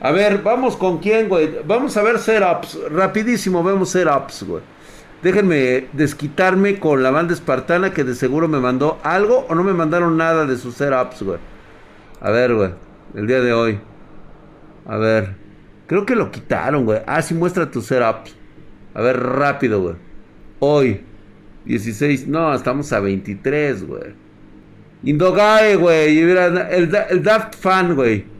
[0.00, 1.58] A ver, vamos con quién, güey.
[1.66, 2.78] Vamos a ver setups.
[2.90, 4.62] Rapidísimo, vemos setups, güey.
[5.22, 9.72] Déjenme desquitarme con la banda espartana que de seguro me mandó algo o no me
[9.72, 11.38] mandaron nada de sus setups, güey.
[12.20, 12.70] A ver, güey.
[13.14, 13.80] El día de hoy.
[14.86, 15.36] A ver.
[15.86, 17.00] Creo que lo quitaron, güey.
[17.06, 18.36] Ah, sí, muestra tus setups.
[18.92, 19.94] A ver, rápido, güey.
[20.58, 21.02] Hoy.
[21.64, 22.26] 16.
[22.26, 24.14] No, estamos a 23, güey.
[25.04, 26.18] Indogae, güey.
[26.18, 28.33] El, el Daft Fan, güey.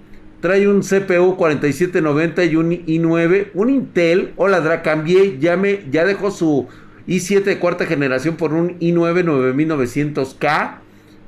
[0.44, 3.52] Trae un CPU 4790 y un i9.
[3.54, 4.34] Un Intel.
[4.36, 5.38] Hola, Dra, cambié.
[5.38, 6.68] Ya, me, ya dejó su
[7.08, 10.80] i7 de cuarta generación por un i9 9900K.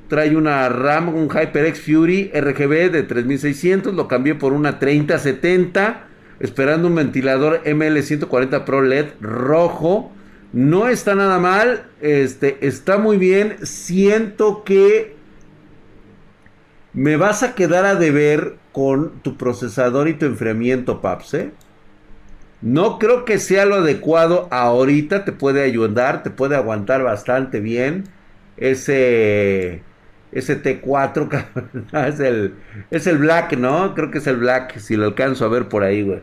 [0.07, 3.95] Trae una RAM, un HyperX Fury RGB de 3600.
[3.95, 6.05] Lo cambié por una 3070.
[6.39, 10.11] Esperando un ventilador ML140 Pro LED rojo.
[10.53, 11.87] No está nada mal.
[12.01, 13.55] Este, está muy bien.
[13.63, 15.16] Siento que
[16.97, 21.51] me vas a quedar a deber con tu procesador y tu enfriamiento, Paps, ¿eh?
[22.59, 28.05] No creo que sea lo adecuado ahorita, te puede ayudar, te puede aguantar bastante bien.
[28.57, 29.83] Ese,
[30.31, 31.45] ese T4
[32.07, 32.55] es el,
[32.89, 33.93] es el Black, ¿no?
[33.93, 36.21] Creo que es el Black, si lo alcanzo a ver por ahí, güey.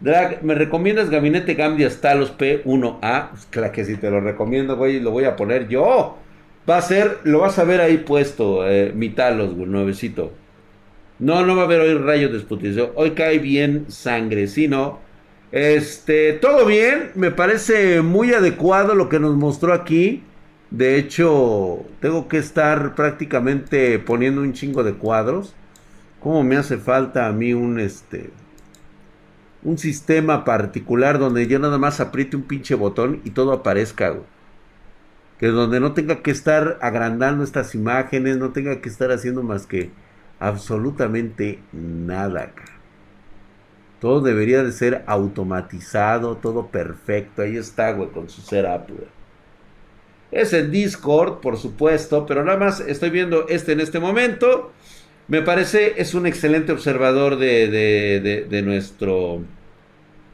[0.00, 3.30] Drag, ¿me recomiendas Gabinete Gambia Stalos P1A?
[3.30, 6.23] Pues claro que sí, te lo recomiendo, güey, lo voy a poner yo.
[6.68, 10.32] Va a ser, lo vas a ver ahí puesto, eh, mi güey, nuevecito.
[11.18, 12.90] No, no va a haber hoy rayos de exputición.
[12.96, 15.00] Hoy cae bien sangre, ¿sí, no?
[15.52, 20.24] Este, todo bien, me parece muy adecuado lo que nos mostró aquí.
[20.70, 25.54] De hecho, tengo que estar prácticamente poniendo un chingo de cuadros.
[26.20, 28.32] ¿Cómo me hace falta a mí un este
[29.62, 34.33] un sistema particular donde yo nada más apriete un pinche botón y todo aparezca, güey?
[35.44, 39.66] Que donde no tenga que estar agrandando estas imágenes, no tenga que estar haciendo más
[39.66, 39.90] que
[40.40, 42.50] absolutamente nada.
[44.00, 47.42] Todo debería de ser automatizado, todo perfecto.
[47.42, 49.08] Ahí está, güey, con su setup, güey.
[50.30, 54.72] Es en Discord, por supuesto, pero nada más estoy viendo este en este momento.
[55.28, 59.42] Me parece, es un excelente observador de, de, de nuestro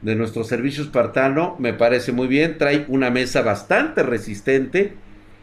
[0.02, 1.56] de nuestro servicio espartano.
[1.58, 2.58] Me parece muy bien.
[2.58, 4.94] Trae una mesa bastante resistente.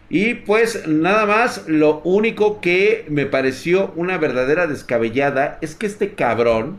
[0.10, 6.14] Y pues nada más, lo único que me pareció una verdadera descabellada es que este
[6.14, 6.78] cabrón,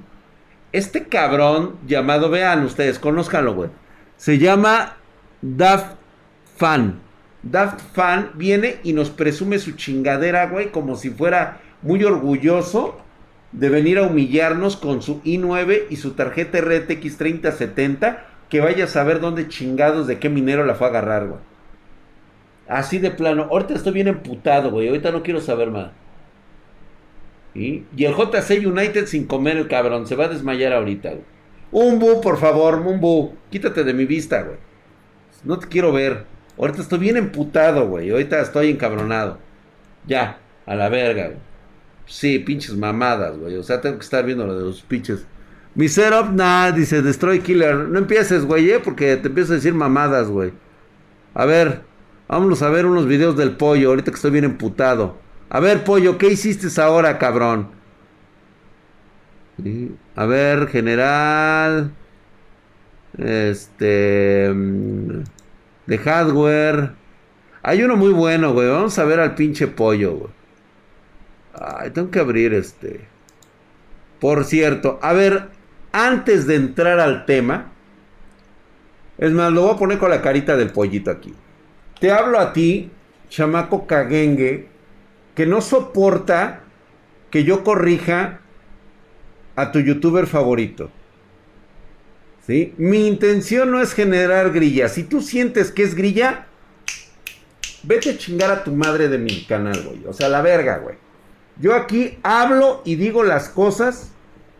[0.72, 3.70] este cabrón llamado, vean ustedes, conózcanlo, güey.
[4.16, 4.96] Se llama
[5.42, 5.96] Daft
[6.56, 7.00] Fan.
[7.42, 13.00] Daft Fan viene y nos presume su chingadera, güey, como si fuera muy orgulloso
[13.52, 18.88] de venir a humillarnos con su i9 y su tarjeta RTX 3070, que vaya a
[18.88, 21.40] saber dónde chingados de qué minero la fue a agarrar, güey.
[22.68, 23.48] Así de plano.
[23.50, 24.88] Ahorita estoy bien emputado, güey.
[24.88, 25.90] Ahorita no quiero saber más.
[27.54, 30.06] Y el JC United sin comer el cabrón.
[30.06, 31.24] Se va a desmayar ahorita, güey.
[31.70, 33.32] Umbu, por favor, Umbu.
[33.50, 34.58] Quítate de mi vista, güey.
[35.44, 36.26] No te quiero ver.
[36.58, 38.10] Ahorita estoy bien emputado, güey.
[38.10, 39.38] Ahorita estoy encabronado.
[40.06, 41.47] Ya, a la verga, güey.
[42.08, 43.56] Sí, pinches mamadas, güey.
[43.56, 45.26] O sea, tengo que estar viendo lo de los pinches.
[45.74, 47.76] Mi setup, nah, dice Destroy Killer.
[47.76, 48.80] No empieces, güey, ¿eh?
[48.82, 50.52] Porque te empiezo a decir mamadas, güey.
[51.34, 51.82] A ver,
[52.26, 53.90] vámonos a ver unos videos del pollo.
[53.90, 55.18] Ahorita que estoy bien emputado.
[55.50, 57.68] A ver, pollo, ¿qué hiciste ahora, cabrón?
[60.16, 61.92] A ver, general.
[63.18, 64.50] Este.
[64.54, 65.24] Mm,
[65.86, 66.92] de hardware.
[67.62, 68.68] Hay uno muy bueno, güey.
[68.68, 70.37] Vamos a ver al pinche pollo, güey.
[71.60, 73.00] Ay, tengo que abrir este.
[74.20, 75.48] Por cierto, a ver,
[75.92, 77.72] antes de entrar al tema.
[79.16, 81.34] Es más, lo voy a poner con la carita del pollito aquí.
[82.00, 82.90] Te hablo a ti,
[83.28, 84.68] chamaco caguengue,
[85.34, 86.60] que no soporta
[87.30, 88.40] que yo corrija
[89.56, 90.90] a tu youtuber favorito.
[92.46, 92.74] ¿Sí?
[92.78, 94.88] Mi intención no es generar grilla.
[94.88, 96.46] Si tú sientes que es grilla,
[97.82, 100.06] vete a chingar a tu madre de mi canal, güey.
[100.06, 100.96] O sea, la verga, güey.
[101.60, 104.12] Yo aquí hablo y digo las cosas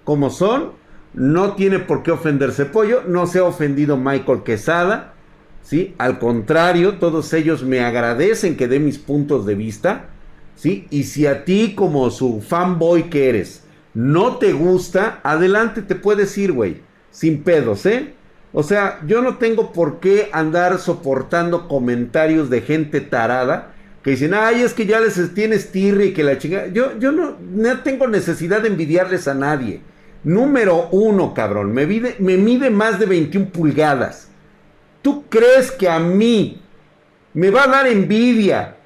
[0.04, 0.72] como son.
[1.14, 3.02] No tiene por qué ofenderse pollo.
[3.06, 5.14] No se ha ofendido Michael Quesada.
[5.62, 5.94] ¿sí?
[5.98, 10.06] Al contrario, todos ellos me agradecen que dé mis puntos de vista.
[10.54, 10.86] ¿sí?
[10.90, 13.64] Y si a ti como su fanboy que eres
[13.94, 16.82] no te gusta, adelante te puedes ir, güey.
[17.10, 18.14] Sin pedos, ¿eh?
[18.52, 23.74] O sea, yo no tengo por qué andar soportando comentarios de gente tarada
[24.08, 26.68] que dicen, ay, es que ya les tienes tirri y que la chingada.
[26.68, 29.82] Yo, yo no, no tengo necesidad de envidiarles a nadie.
[30.24, 34.30] Número uno, cabrón, me mide, me mide más de 21 pulgadas.
[35.02, 36.58] ¿Tú crees que a mí
[37.34, 38.76] me va a dar envidia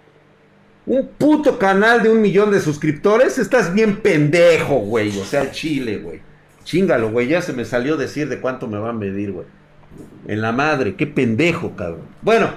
[0.87, 3.39] un puto canal de un millón de suscriptores?
[3.39, 5.17] Estás bien pendejo, güey.
[5.21, 6.21] O sea, chile, güey.
[6.65, 9.47] Chingalo, güey, ya se me salió decir de cuánto me va a medir, güey.
[10.27, 12.09] En la madre, qué pendejo, cabrón.
[12.23, 12.51] Bueno,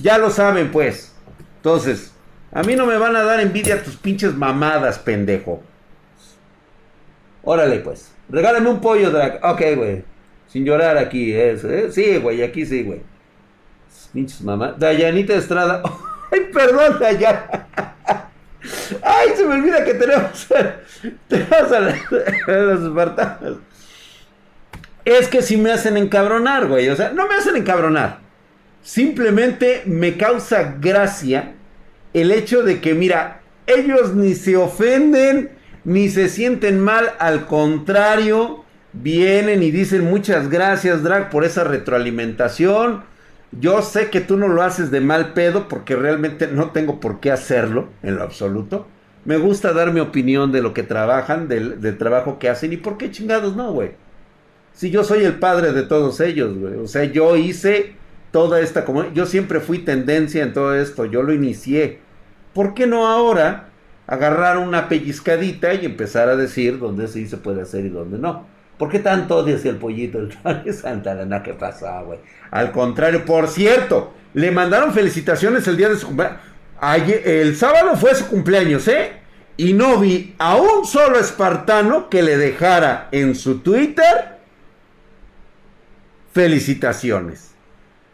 [0.00, 1.16] ya lo saben, pues.
[1.56, 2.11] Entonces,
[2.52, 5.62] a mí no me van a dar envidia tus pinches mamadas, pendejo.
[7.42, 8.12] Órale, pues.
[8.28, 9.40] Regálame un pollo, Drag.
[9.42, 10.04] Ok, güey.
[10.48, 11.90] Sin llorar aquí, ¿eh?
[11.90, 13.00] Sí, güey, aquí sí, güey.
[14.12, 14.78] Pinches mamadas.
[14.78, 15.82] Dayanita Estrada.
[16.30, 17.68] Ay, perdón, Dayana.
[19.02, 20.46] Ay, se me olvida que tenemos,
[21.28, 23.56] tenemos a, los espartanos.
[25.04, 26.88] Es que si me hacen encabronar, güey.
[26.90, 28.20] O sea, no me hacen encabronar.
[28.82, 31.54] Simplemente me causa gracia
[32.14, 35.50] el hecho de que, mira, ellos ni se ofenden,
[35.84, 43.04] ni se sienten mal, al contrario, vienen y dicen muchas gracias, Drag, por esa retroalimentación.
[43.52, 47.20] Yo sé que tú no lo haces de mal pedo porque realmente no tengo por
[47.20, 48.86] qué hacerlo en lo absoluto.
[49.24, 52.76] Me gusta dar mi opinión de lo que trabajan, del, del trabajo que hacen y
[52.76, 53.92] por qué chingados no, güey.
[54.72, 56.76] Si yo soy el padre de todos ellos, güey.
[56.76, 57.94] O sea, yo hice
[58.32, 62.00] toda esta como yo siempre fui tendencia en todo esto, yo lo inicié.
[62.54, 63.68] ¿Por qué no ahora
[64.06, 68.46] agarrar una pellizcadita y empezar a decir dónde sí se puede hacer y dónde no?
[68.78, 70.18] ¿Por qué tanto odias el pollito
[70.64, 71.42] el Santa?
[71.42, 72.18] ¿Qué pasa, güey?
[72.50, 76.40] Al contrario, por cierto, le mandaron felicitaciones el día de su cumpleaños.
[77.24, 79.12] el sábado fue su cumpleaños, ¿eh?
[79.56, 84.38] Y no vi a un solo espartano que le dejara en su Twitter
[86.32, 87.51] felicitaciones.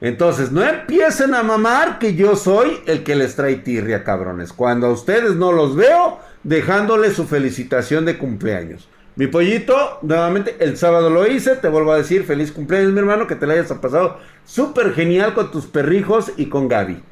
[0.01, 4.53] Entonces, no empiecen a mamar que yo soy el que les trae tirria, cabrones.
[4.53, 8.89] Cuando a ustedes no los veo, dejándoles su felicitación de cumpleaños.
[9.17, 11.57] Mi pollito, nuevamente, el sábado lo hice.
[11.57, 13.27] Te vuelvo a decir, feliz cumpleaños, mi hermano.
[13.27, 17.03] Que te la hayas pasado súper genial con tus perrijos y con Gaby.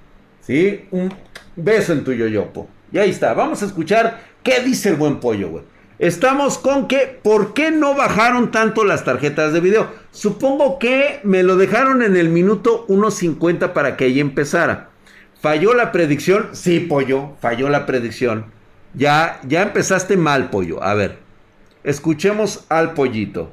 [0.43, 0.87] ¿Sí?
[0.93, 1.13] Un
[1.57, 2.69] beso en tu yoyopo.
[2.93, 3.35] Y ahí está.
[3.35, 5.65] Vamos a escuchar qué dice el buen pollo, güey.
[5.99, 9.91] Estamos con que, ¿por qué no bajaron tanto las tarjetas de video?
[10.11, 14.91] Supongo que me lo dejaron en el minuto 1.50 para que ahí empezara.
[15.41, 16.51] ¿Falló la predicción?
[16.53, 18.47] Sí, pollo, falló la predicción.
[18.93, 20.83] Ya, ya empezaste mal, pollo.
[20.83, 21.19] A ver,
[21.83, 23.51] escuchemos al pollito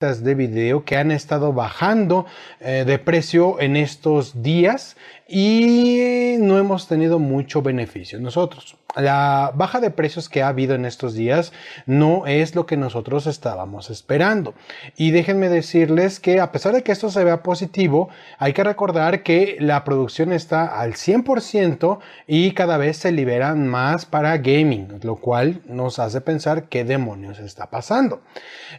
[0.00, 2.24] de video que han estado bajando
[2.60, 4.96] eh, de precio en estos días
[5.26, 10.84] y no hemos tenido mucho beneficio nosotros la baja de precios que ha habido en
[10.84, 11.52] estos días
[11.86, 14.54] no es lo que nosotros estábamos esperando.
[14.96, 18.08] Y déjenme decirles que a pesar de que esto se vea positivo,
[18.38, 24.06] hay que recordar que la producción está al 100% y cada vez se liberan más
[24.06, 28.22] para gaming, lo cual nos hace pensar qué demonios está pasando.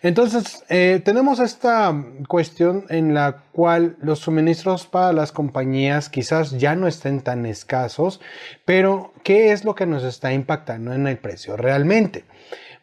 [0.01, 1.91] Entonces, eh, tenemos esta
[2.27, 8.21] cuestión en la cual los suministros para las compañías quizás ya no estén tan escasos,
[8.63, 12.25] pero ¿qué es lo que nos está impactando en el precio realmente?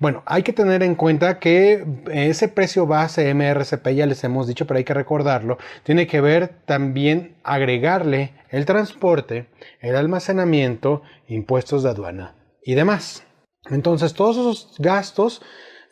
[0.01, 4.67] Bueno, hay que tener en cuenta que ese precio base MRCP, ya les hemos dicho,
[4.67, 9.47] pero hay que recordarlo, tiene que ver también agregarle el transporte,
[9.79, 13.23] el almacenamiento, impuestos de aduana y demás.
[13.71, 15.43] Entonces, todos esos gastos,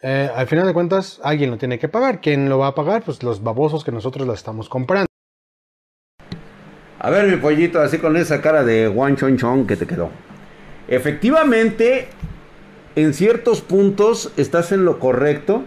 [0.07, 2.21] eh, al final de cuentas, alguien lo tiene que pagar.
[2.21, 3.03] ¿Quién lo va a pagar?
[3.03, 5.07] Pues los babosos que nosotros la estamos comprando.
[6.99, 10.11] A ver, mi pollito, así con esa cara de Juan Chon Chon que te quedó.
[10.89, 12.09] Efectivamente,
[12.97, 15.63] en ciertos puntos estás en lo correcto.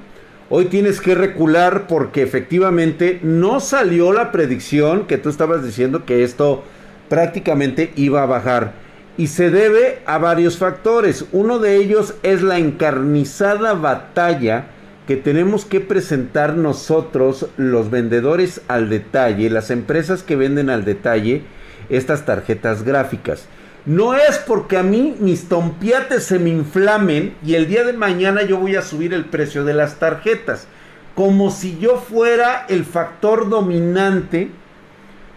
[0.52, 6.24] Hoy tienes que recular porque efectivamente no salió la predicción que tú estabas diciendo que
[6.24, 6.64] esto
[7.10, 8.87] prácticamente iba a bajar.
[9.18, 11.26] Y se debe a varios factores.
[11.32, 14.68] Uno de ellos es la encarnizada batalla
[15.08, 21.44] que tenemos que presentar nosotros, los vendedores al detalle, las empresas que venden al detalle
[21.90, 23.46] estas tarjetas gráficas.
[23.86, 28.42] No es porque a mí mis tompiates se me inflamen y el día de mañana
[28.44, 30.68] yo voy a subir el precio de las tarjetas.
[31.16, 34.50] Como si yo fuera el factor dominante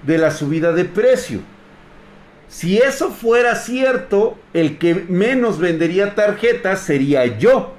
[0.05, 1.41] de la subida de precio.
[2.51, 7.75] Si eso fuera cierto, el que menos vendería tarjetas sería yo.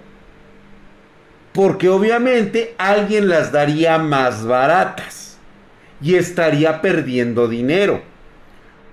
[1.52, 5.38] Porque obviamente alguien las daría más baratas
[6.02, 8.02] y estaría perdiendo dinero.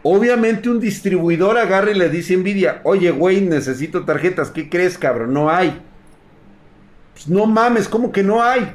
[0.03, 5.33] Obviamente un distribuidor agarra y le dice Nvidia, oye güey, necesito tarjetas, ¿qué crees cabrón?
[5.33, 5.81] No hay.
[7.13, 8.75] Pues no mames, ¿cómo que no hay?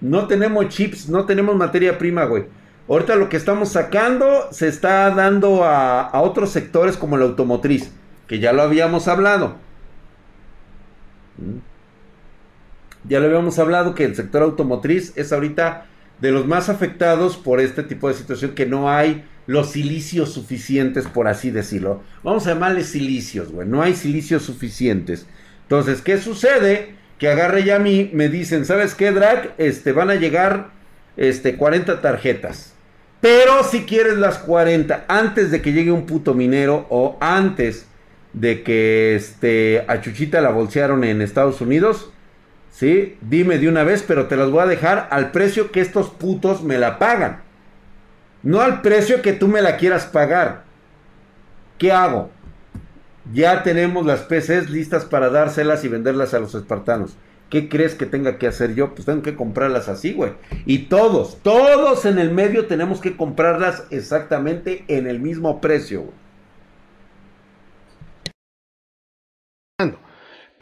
[0.00, 2.44] No tenemos chips, no tenemos materia prima, güey.
[2.88, 7.90] Ahorita lo que estamos sacando se está dando a, otros sectores como la automotriz,
[8.26, 9.56] que ya lo habíamos hablado.
[13.04, 15.86] Ya lo habíamos hablado que el sector automotriz es ahorita
[16.20, 21.06] de los más afectados por este tipo de situación que no hay los silicios suficientes,
[21.06, 22.02] por así decirlo.
[22.22, 23.66] Vamos a llamarle silicios, güey.
[23.66, 25.26] No hay silicios suficientes.
[25.62, 26.94] Entonces, ¿qué sucede?
[27.18, 29.54] Que agarre ya a mí, me dicen, ¿sabes qué, Drag?
[29.58, 30.70] Este, van a llegar
[31.16, 32.74] este, 40 tarjetas.
[33.20, 37.86] Pero si quieres las 40 antes de que llegue un puto minero o antes
[38.32, 42.10] de que este, a Chuchita la bolsearon en Estados Unidos,
[42.70, 43.16] ¿sí?
[43.20, 46.62] Dime de una vez, pero te las voy a dejar al precio que estos putos
[46.62, 47.42] me la pagan.
[48.42, 50.64] No al precio que tú me la quieras pagar.
[51.78, 52.30] ¿Qué hago?
[53.32, 57.16] Ya tenemos las PCs listas para dárselas y venderlas a los espartanos.
[57.52, 58.94] ¿Qué crees que tenga que hacer yo?
[58.94, 60.32] Pues tengo que comprarlas así, güey.
[60.64, 66.14] Y todos, todos en el medio tenemos que comprarlas exactamente en el mismo precio, güey.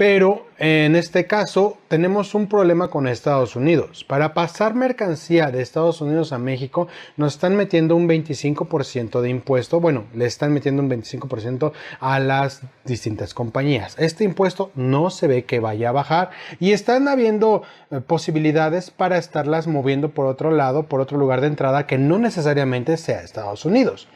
[0.00, 4.02] Pero en este caso tenemos un problema con Estados Unidos.
[4.02, 6.88] Para pasar mercancía de Estados Unidos a México
[7.19, 9.78] nos están metiendo un 25% de impuesto.
[9.78, 13.95] Bueno, le están metiendo un 25% a las distintas compañías.
[13.99, 19.19] Este impuesto no se ve que vaya a bajar y están habiendo eh, posibilidades para
[19.19, 23.66] estarlas moviendo por otro lado, por otro lugar de entrada que no necesariamente sea Estados
[23.66, 24.09] Unidos.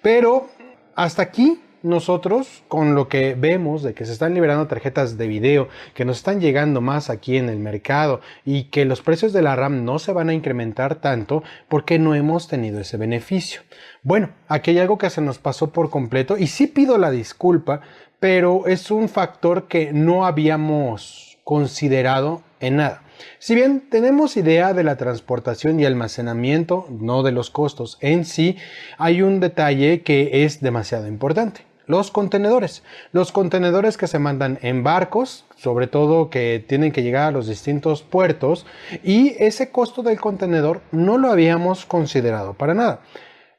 [0.00, 0.46] Pero
[0.94, 5.68] hasta aquí nosotros con lo que vemos de que se están liberando tarjetas de video,
[5.92, 9.54] que nos están llegando más aquí en el mercado y que los precios de la
[9.54, 13.60] RAM no se van a incrementar tanto porque no hemos tenido ese beneficio.
[14.02, 17.82] Bueno, aquí hay algo que se nos pasó por completo y sí pido la disculpa,
[18.18, 23.02] pero es un factor que no habíamos considerado en nada.
[23.38, 28.56] Si bien tenemos idea de la transportación y almacenamiento, no de los costos en sí,
[28.96, 32.82] hay un detalle que es demasiado importante los contenedores.
[33.12, 37.46] Los contenedores que se mandan en barcos, sobre todo que tienen que llegar a los
[37.46, 38.66] distintos puertos,
[39.02, 43.00] y ese costo del contenedor no lo habíamos considerado para nada.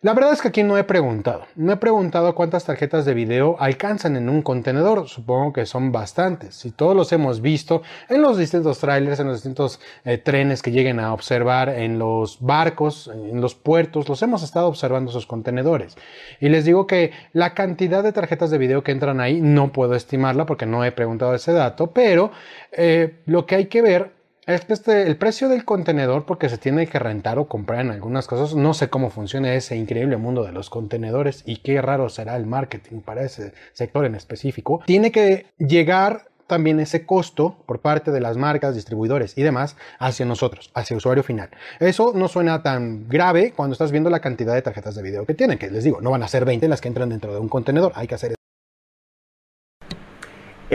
[0.05, 1.47] La verdad es que aquí no he preguntado.
[1.55, 5.09] No he preguntado cuántas tarjetas de video alcanzan en un contenedor.
[5.09, 6.53] Supongo que son bastantes.
[6.53, 10.69] Si todos los hemos visto en los distintos trailers, en los distintos eh, trenes que
[10.69, 15.97] lleguen a observar, en los barcos, en los puertos, los hemos estado observando esos contenedores.
[16.39, 19.95] Y les digo que la cantidad de tarjetas de video que entran ahí no puedo
[19.95, 22.29] estimarla porque no he preguntado ese dato, pero
[22.71, 24.11] eh, lo que hay que ver
[24.47, 28.55] este, el precio del contenedor, porque se tiene que rentar o comprar en algunas cosas,
[28.55, 32.45] no sé cómo funciona ese increíble mundo de los contenedores y qué raro será el
[32.45, 38.21] marketing para ese sector en específico, tiene que llegar también ese costo por parte de
[38.21, 41.49] las marcas, distribuidores y demás hacia nosotros, hacia el usuario final.
[41.79, 45.33] Eso no suena tan grave cuando estás viendo la cantidad de tarjetas de video que
[45.33, 47.49] tienen, que les digo, no van a ser 20 las que entran dentro de un
[47.49, 48.35] contenedor, hay que hacer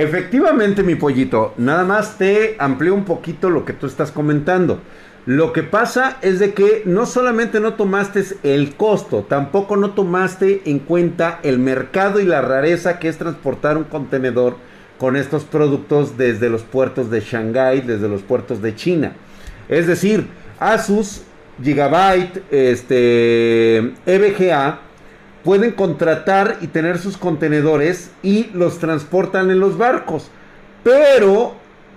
[0.00, 4.80] Efectivamente, mi pollito, nada más te amplío un poquito lo que tú estás comentando.
[5.26, 10.62] Lo que pasa es de que no solamente no tomaste el costo, tampoco no tomaste
[10.64, 14.56] en cuenta el mercado y la rareza que es transportar un contenedor
[14.96, 19.12] con estos productos desde los puertos de Shanghái, desde los puertos de China.
[19.68, 20.28] Es decir,
[20.58, 21.24] Asus,
[21.62, 24.80] Gigabyte, este, EVGA,
[25.44, 30.30] pueden contratar y tener sus contenedores y los transportan en los barcos.
[30.82, 31.54] Pero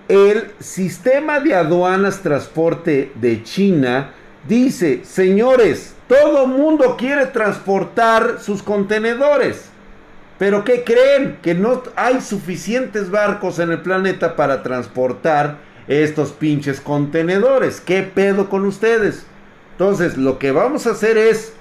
[0.07, 4.11] el sistema de aduanas transporte de China
[4.47, 9.69] dice, señores, todo mundo quiere transportar sus contenedores.
[10.37, 11.37] Pero ¿qué creen?
[11.41, 15.57] Que no hay suficientes barcos en el planeta para transportar
[15.87, 17.79] estos pinches contenedores.
[17.79, 19.25] ¿Qué pedo con ustedes?
[19.71, 21.53] Entonces, lo que vamos a hacer es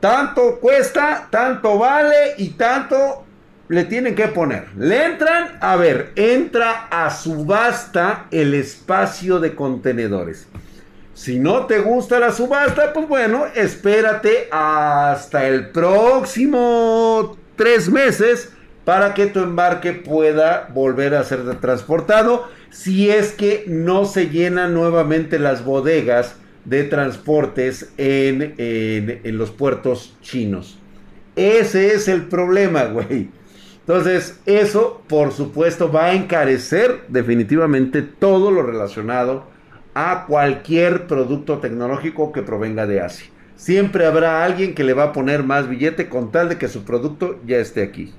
[0.00, 3.24] tanto cuesta, tanto vale y tanto
[3.68, 4.66] le tienen que poner.
[4.76, 10.48] Le entran, a ver, entra a subasta el espacio de contenedores.
[11.14, 18.50] Si no te gusta la subasta, pues bueno, espérate hasta el próximo tres meses
[18.84, 24.72] para que tu embarque pueda volver a ser transportado si es que no se llenan
[24.74, 30.78] nuevamente las bodegas de transportes en, en, los puertos chinos.
[31.36, 33.30] Ese es el problema, güey.
[33.80, 39.46] Entonces, eso, por supuesto, va a encarecer definitivamente todo lo relacionado
[39.94, 43.26] a cualquier producto tecnológico que provenga de Asia.
[43.56, 46.84] Siempre habrá alguien que le va a poner más billete con tal de que su
[46.84, 48.12] producto ya esté aquí.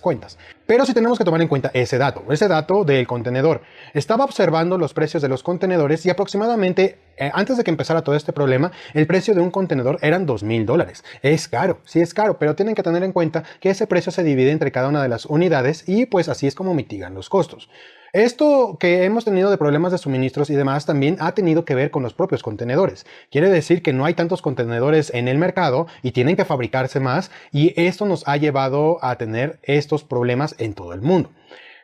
[0.00, 0.38] Cuentas.
[0.66, 3.62] Pero sí tenemos que tomar en cuenta ese dato, ese dato del contenedor.
[3.94, 8.14] Estaba observando los precios de los contenedores y aproximadamente eh, antes de que empezara todo
[8.14, 11.04] este problema, el precio de un contenedor eran dos mil dólares.
[11.22, 14.22] Es caro, sí es caro, pero tienen que tener en cuenta que ese precio se
[14.22, 17.68] divide entre cada una de las unidades y pues así es como mitigan los costos.
[18.14, 21.90] Esto que hemos tenido de problemas de suministros y demás también ha tenido que ver
[21.90, 23.04] con los propios contenedores.
[23.30, 27.30] Quiere decir que no hay tantos contenedores en el mercado y tienen que fabricarse más
[27.52, 31.30] y esto nos ha llevado a tener estos problemas en todo el mundo.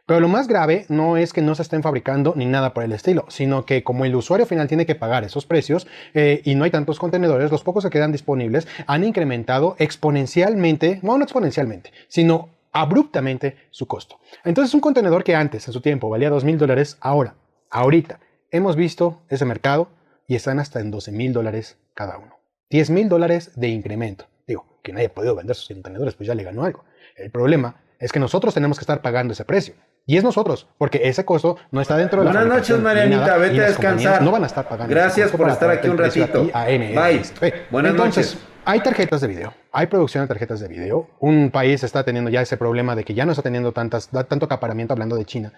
[0.06, 2.92] Pero lo más grave no es que no se estén fabricando ni nada por el
[2.92, 6.64] estilo, sino que como el usuario final tiene que pagar esos precios eh, y no
[6.64, 12.50] hay tantos contenedores, los pocos que quedan disponibles han incrementado exponencialmente, no, no exponencialmente, sino
[12.74, 14.18] abruptamente su costo.
[14.44, 17.36] Entonces un contenedor que antes, en su tiempo, valía 2 mil dólares, ahora,
[17.70, 19.88] ahorita, hemos visto ese mercado
[20.26, 22.38] y están hasta en 12 mil dólares cada uno.
[22.70, 24.26] 10 mil dólares de incremento.
[24.46, 26.84] Digo, que nadie ha podido vender sus contenedores, pues ya le ganó algo.
[27.16, 29.74] El problema es que nosotros tenemos que estar pagando ese precio.
[30.04, 33.62] Y es nosotros, porque ese costo no está dentro de la Buenas noches, Marianita, vete
[33.62, 34.20] a descansar.
[34.20, 34.92] No van a estar pagando.
[34.92, 36.44] Gracias por estar aquí un ratito.
[36.52, 37.22] Bye.
[37.70, 41.08] Buenas Entonces, hay tarjetas de video, hay producción de tarjetas de video.
[41.20, 44.46] Un país está teniendo ya ese problema de que ya no está teniendo tantas, tanto
[44.46, 45.52] acaparamiento hablando de China.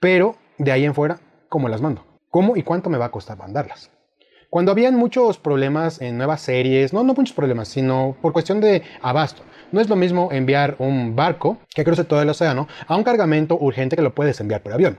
[0.00, 2.04] Pero de ahí en fuera, ¿cómo las mando?
[2.30, 3.90] ¿Cómo y cuánto me va a costar mandarlas?
[4.50, 8.82] Cuando habían muchos problemas en nuevas series, no, no muchos problemas, sino por cuestión de
[9.02, 9.42] abasto.
[9.72, 13.58] No es lo mismo enviar un barco que cruce todo el océano a un cargamento
[13.60, 14.98] urgente que lo puedes enviar por avión.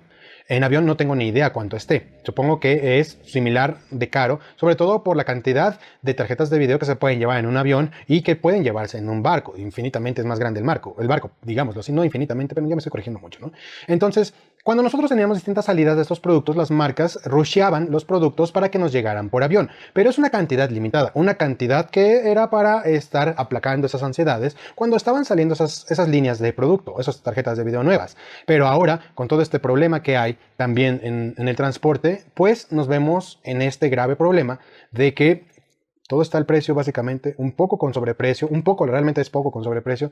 [0.49, 2.07] En avión no tengo ni idea cuánto esté.
[2.23, 6.79] Supongo que es similar de caro, sobre todo por la cantidad de tarjetas de video
[6.79, 9.53] que se pueden llevar en un avión y que pueden llevarse en un barco.
[9.57, 12.79] Infinitamente es más grande el barco, el barco, digámoslo así, no infinitamente, pero ya me
[12.79, 13.51] estoy corrigiendo mucho, ¿no?
[13.85, 14.33] Entonces,
[14.69, 18.77] cuando nosotros teníamos distintas salidas de estos productos, las marcas rusheaban los productos para que
[18.77, 23.33] nos llegaran por avión, pero es una cantidad limitada, una cantidad que era para estar
[23.39, 27.81] aplacando esas ansiedades cuando estaban saliendo esas, esas líneas de producto, esas tarjetas de video
[27.81, 28.15] nuevas.
[28.45, 32.87] Pero ahora, con todo este problema que hay también en, en el transporte, pues nos
[32.87, 34.59] vemos en este grave problema
[34.91, 35.47] de que
[36.07, 39.63] todo está al precio básicamente, un poco con sobreprecio, un poco realmente es poco con
[39.63, 40.11] sobreprecio,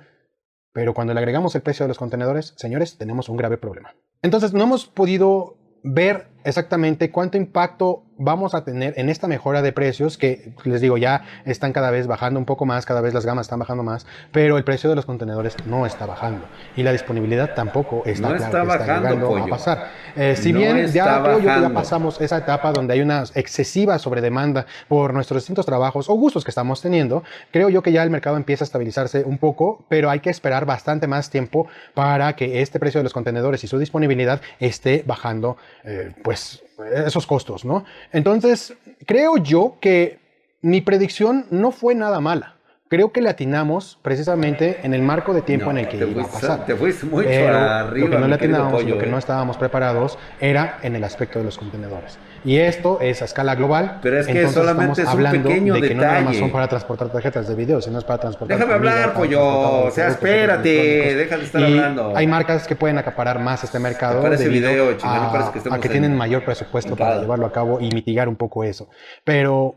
[0.77, 3.95] pero cuando le agregamos el precio de los contenedores, señores, tenemos un grave problema.
[4.21, 9.71] Entonces, no hemos podido ver exactamente cuánto impacto vamos a tener en esta mejora de
[9.71, 13.25] precios que les digo ya están cada vez bajando un poco más, cada vez las
[13.25, 16.45] gamas están bajando más, pero el precio de los contenedores no está bajando
[16.75, 19.87] y la disponibilidad tampoco está, no está, bajando, a pasar.
[20.15, 25.13] Eh, si bien ya que ya pasamos esa etapa donde hay una excesiva sobredemanda por
[25.13, 28.63] nuestros distintos trabajos o gustos que estamos teniendo, creo yo que ya el mercado empieza
[28.63, 32.99] a estabilizarse un poco, pero hay que esperar bastante más tiempo para que este precio
[32.99, 36.63] de los contenedores y su disponibilidad esté bajando, eh, pues
[37.05, 37.85] esos costos, ¿no?
[38.11, 38.73] Entonces,
[39.05, 40.19] creo yo que
[40.61, 42.56] mi predicción no fue nada mala
[42.89, 46.27] creo que le atinamos precisamente en el marco de tiempo en el que iba a
[46.27, 46.65] pasar.
[46.65, 47.91] Te fuiste mucho arriba.
[47.91, 51.45] Lo que no le atinamos, lo que no estábamos preparados, era en el aspecto de
[51.45, 52.17] los contenedores.
[52.45, 53.99] Y esto es a escala global.
[54.01, 57.09] Pero es que solamente es un pequeño de que no nada más son para transportar
[57.09, 58.57] tarjetas de video, sino es para transportar.
[58.57, 59.85] Déjame hablar, pollo.
[59.85, 62.13] O sea, espérate, déjame estar hablando.
[62.15, 64.21] Hay marcas que pueden acaparar más este mercado.
[64.21, 67.89] Parece video, a, parece que, a que tienen mayor presupuesto para llevarlo a cabo y
[67.91, 68.89] mitigar un poco eso.
[69.23, 69.75] Pero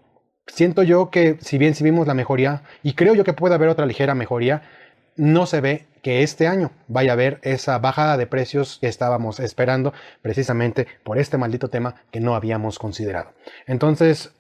[0.53, 3.69] siento yo que si bien si vimos la mejoría, y creo yo que puede haber
[3.69, 4.63] otra ligera mejoría,
[5.17, 9.39] no se ve que este año vaya a haber esa bajada de precios que estábamos
[9.41, 13.33] esperando precisamente por este maldito tema que no habíamos considerado.
[13.67, 14.33] Entonces,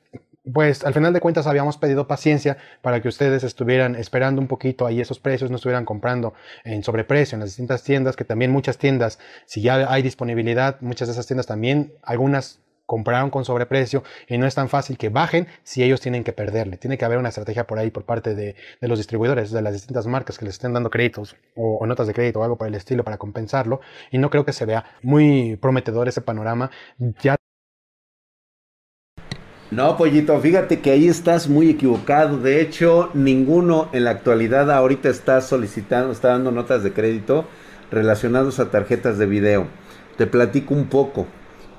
[0.52, 4.86] pues al final de cuentas habíamos pedido paciencia para que ustedes estuvieran esperando un poquito
[4.86, 6.32] ahí esos precios, no estuvieran comprando
[6.64, 11.08] en sobreprecio en las distintas tiendas, que también muchas tiendas, si ya hay disponibilidad, muchas
[11.08, 15.46] de esas tiendas también, algunas compraron con sobreprecio y no es tan fácil que bajen
[15.62, 16.76] si ellos tienen que perderle.
[16.76, 20.08] Tiene que haber una estrategia por ahí por parte de, los distribuidores, de las distintas
[20.08, 23.04] marcas que les estén dando créditos o, notas de crédito o algo por el estilo
[23.04, 23.80] para compensarlo.
[24.10, 26.72] Y no creo que se vea muy prometedor ese panorama.
[27.22, 27.36] Ya
[29.70, 32.38] no, pollito, fíjate que ahí estás muy equivocado.
[32.38, 37.44] De hecho, ninguno en la actualidad ahorita está solicitando, está dando notas de crédito
[37.92, 39.68] relacionados a tarjetas de video.
[40.16, 41.28] Te platico un poco.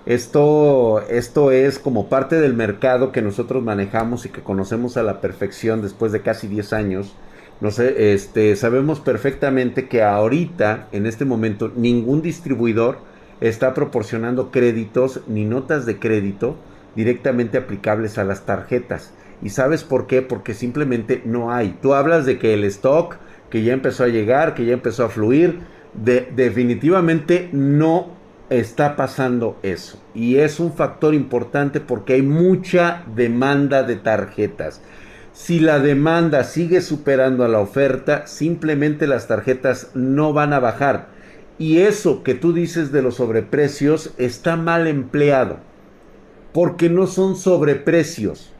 [0.05, 5.21] Esto, esto es como parte del mercado que nosotros manejamos y que conocemos a la
[5.21, 7.15] perfección después de casi 10 años.
[7.59, 12.97] No sé, este, sabemos perfectamente que ahorita, en este momento, ningún distribuidor
[13.41, 16.55] está proporcionando créditos ni notas de crédito
[16.95, 19.13] directamente aplicables a las tarjetas.
[19.43, 20.23] ¿Y sabes por qué?
[20.23, 21.77] Porque simplemente no hay.
[21.81, 23.17] Tú hablas de que el stock,
[23.51, 25.59] que ya empezó a llegar, que ya empezó a fluir,
[25.93, 28.20] de, definitivamente no
[28.51, 29.99] está pasando eso.
[30.13, 34.81] Y es un factor importante porque hay mucha demanda de tarjetas.
[35.33, 41.07] Si la demanda sigue superando a la oferta, simplemente las tarjetas no van a bajar.
[41.57, 45.59] Y eso que tú dices de los sobreprecios está mal empleado.
[46.53, 48.51] Porque no son sobreprecios.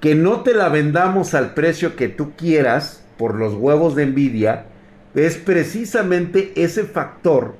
[0.00, 4.66] Que no te la vendamos al precio que tú quieras por los huevos de envidia
[5.14, 7.54] es precisamente ese factor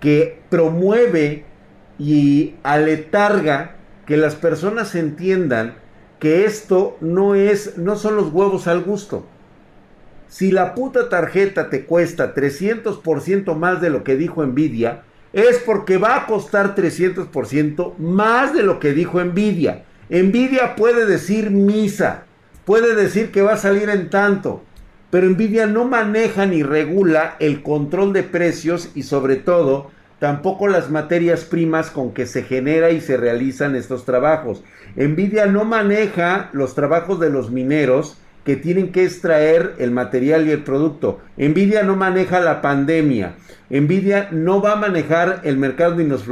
[0.00, 1.44] que promueve
[1.98, 5.74] y aletarga que las personas entiendan
[6.18, 9.26] que esto no es, no son los huevos al gusto.
[10.28, 15.98] Si la puta tarjeta te cuesta 300% más de lo que dijo Nvidia, es porque
[15.98, 19.84] va a costar 300% más de lo que dijo Nvidia.
[20.10, 22.24] Nvidia puede decir misa,
[22.64, 24.62] puede decir que va a salir en tanto,
[25.10, 30.90] pero Nvidia no maneja ni regula el control de precios y sobre todo tampoco las
[30.90, 34.62] materias primas con que se genera y se realizan estos trabajos.
[34.96, 40.50] Nvidia no maneja los trabajos de los mineros que tienen que extraer el material y
[40.50, 41.20] el producto.
[41.36, 43.34] Nvidia no maneja la pandemia.
[43.70, 46.24] Nvidia no va a manejar el mercado y los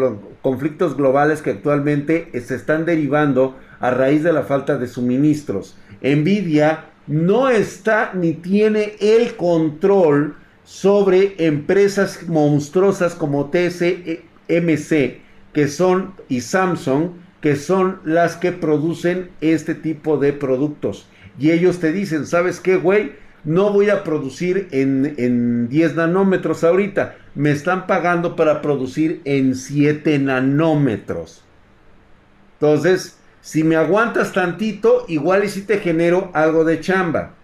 [0.43, 5.77] conflictos globales que actualmente se están derivando a raíz de la falta de suministros.
[6.03, 15.21] Nvidia no está ni tiene el control sobre empresas monstruosas como TSMC,
[15.53, 21.09] que son, y Samsung, que son las que producen este tipo de productos.
[21.39, 23.13] Y ellos te dicen, ¿sabes qué, güey?
[23.45, 27.17] No voy a producir en, en 10 nanómetros ahorita.
[27.37, 31.45] Me están pagando para producir en 7 nanómetros.
[32.55, 37.35] Entonces, si me aguantas tantito, igual y si te genero algo de chamba.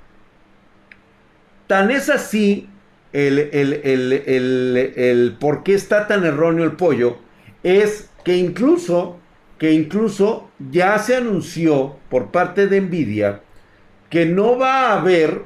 [1.68, 2.68] Tan es así
[3.12, 7.18] el, el, por qué está tan erróneo el pollo,
[7.62, 9.20] es que incluso,
[9.58, 13.42] que incluso ya se anunció por parte de Nvidia
[14.10, 15.42] que no va a haber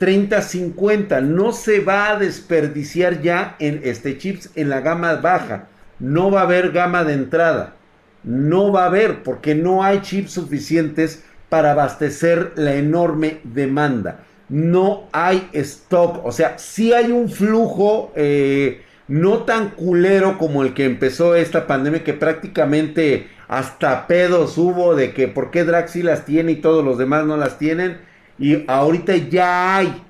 [0.00, 6.30] 30-50, no se va a desperdiciar ya en este chips en la gama baja, no
[6.30, 7.76] va a haber gama de entrada,
[8.22, 15.04] no va a haber porque no hay chips suficientes para abastecer la enorme demanda no
[15.12, 16.24] hay stock.
[16.24, 21.66] O sea, sí hay un flujo eh, no tan culero como el que empezó esta
[21.66, 26.56] pandemia, que prácticamente hasta pedos hubo de que por qué Drax sí las tiene y
[26.56, 27.98] todos los demás no las tienen.
[28.38, 30.02] Y ahorita ya hay.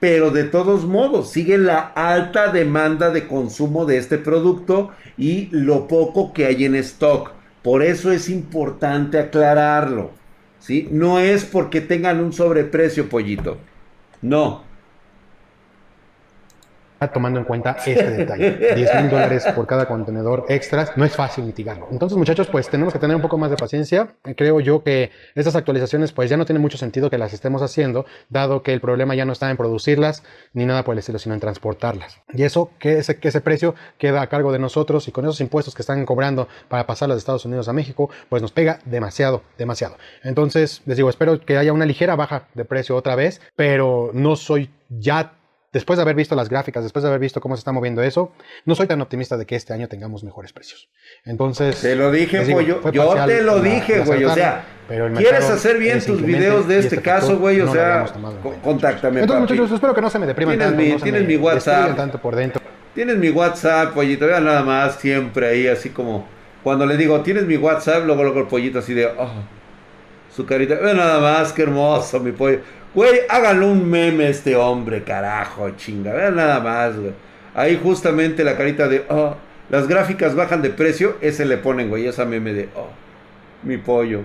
[0.00, 5.86] Pero de todos modos, sigue la alta demanda de consumo de este producto y lo
[5.88, 7.33] poco que hay en stock.
[7.64, 10.10] Por eso es importante aclararlo.
[10.58, 10.86] ¿sí?
[10.90, 13.56] No es porque tengan un sobreprecio, pollito.
[14.20, 14.63] No.
[17.12, 21.44] Tomando en cuenta este detalle, 10 mil dólares por cada contenedor extras, no es fácil
[21.44, 21.88] mitigarlo.
[21.90, 24.08] Entonces, muchachos, pues tenemos que tener un poco más de paciencia.
[24.36, 28.06] Creo yo que estas actualizaciones, pues ya no tiene mucho sentido que las estemos haciendo,
[28.28, 31.34] dado que el problema ya no está en producirlas ni nada por el estilo, sino
[31.34, 32.20] en transportarlas.
[32.32, 35.40] Y eso, que ese, que ese precio queda a cargo de nosotros y con esos
[35.40, 39.42] impuestos que están cobrando para pasarlas de Estados Unidos a México, pues nos pega demasiado,
[39.58, 39.96] demasiado.
[40.22, 44.36] Entonces, les digo, espero que haya una ligera baja de precio otra vez, pero no
[44.36, 45.34] soy ya
[45.74, 48.32] después de haber visto las gráficas, después de haber visto cómo se está moviendo eso,
[48.64, 50.88] no soy tan optimista de que este año tengamos mejores precios.
[51.24, 51.80] Entonces.
[51.80, 52.80] Te lo dije, pollo.
[52.92, 54.24] Yo te lo dije, güey.
[54.24, 57.60] O sea, ¿quieres hacer bien tus videos de este, este caso, güey?
[57.60, 58.06] O sea,
[58.62, 59.20] contáctame.
[59.20, 60.94] Entonces, muchachos, espero que no se me depriman tienes tanto.
[60.94, 61.96] Mi, tienes mi WhatsApp.
[61.96, 62.62] Tanto por dentro.
[62.94, 64.26] Tienes mi WhatsApp, pollito.
[64.26, 66.26] Vean nada más, siempre ahí, así como.
[66.62, 69.06] Cuando le digo, tienes mi WhatsApp, luego, luego el pollito así de.
[69.06, 69.28] Oh,
[70.34, 70.76] su carita.
[70.76, 72.60] Vean nada más, qué hermoso, mi pollo.
[72.94, 76.12] Güey, háganle un meme a este hombre, carajo, chinga.
[76.12, 77.12] Vean nada más, güey.
[77.54, 79.34] Ahí justamente la carita de, oh,
[79.70, 82.88] las gráficas bajan de precio, ese le ponen, güey, esa meme de, oh,
[83.62, 84.22] mi pollo.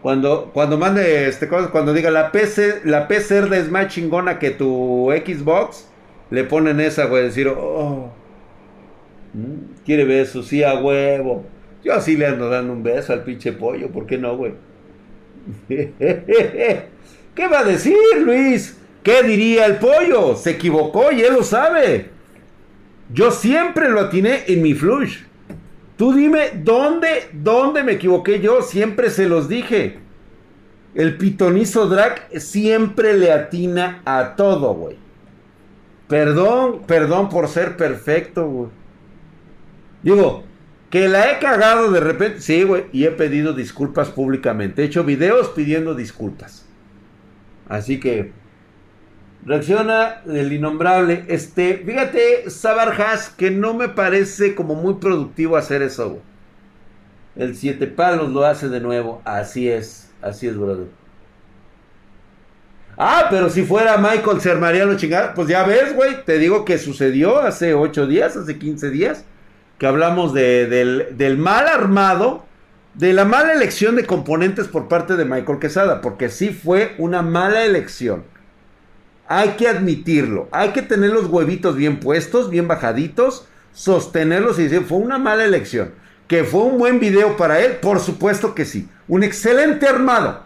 [0.00, 5.10] Cuando, cuando mande este cuando diga la PC, la PC es más chingona que tu
[5.12, 5.88] Xbox,
[6.30, 8.10] le ponen esa, güey, decir, oh,
[9.84, 11.44] quiere beso, sí a huevo.
[11.84, 14.52] Yo así le ando dando un beso al pinche pollo, ¿por qué no, güey?
[15.68, 18.76] ¿Qué va a decir Luis?
[19.02, 20.36] ¿Qué diría el pollo?
[20.36, 22.10] Se equivocó y él lo sabe.
[23.12, 25.20] Yo siempre lo atiné en mi flush.
[25.96, 28.62] Tú dime dónde, dónde me equivoqué yo.
[28.62, 29.98] Siempre se los dije.
[30.94, 34.96] El pitonizo drag siempre le atina a todo, güey.
[36.08, 38.70] Perdón, perdón por ser perfecto, güey.
[40.02, 40.44] Digo,
[40.90, 42.40] que la he cagado de repente.
[42.40, 42.86] Sí, güey.
[42.92, 44.82] Y he pedido disculpas públicamente.
[44.82, 46.64] He hecho videos pidiendo disculpas.
[47.68, 48.32] Así que.
[49.44, 51.24] Reacciona el innombrable.
[51.28, 51.82] Este.
[51.84, 56.20] Fíjate, Sabarjas, que no me parece como muy productivo hacer eso.
[57.36, 59.22] El siete palos lo hace de nuevo.
[59.24, 60.10] Así es.
[60.22, 60.88] Así es, brother.
[62.96, 66.24] Ah, pero si fuera Michael Ser Mariano chingada, pues ya ves, güey.
[66.24, 69.24] Te digo que sucedió hace ocho días, hace 15 días
[69.78, 72.44] que hablamos del, mal armado,
[72.94, 77.22] de la mala elección de componentes por parte de Michael Quesada, porque sí fue una
[77.22, 78.24] mala elección.
[79.28, 84.82] Hay que admitirlo, hay que tener los huevitos bien puestos, bien bajaditos, sostenerlos y decir,
[84.82, 85.92] fue una mala elección.
[86.26, 88.88] Que fue un buen video para él, por supuesto que sí.
[89.06, 90.42] Un excelente armado.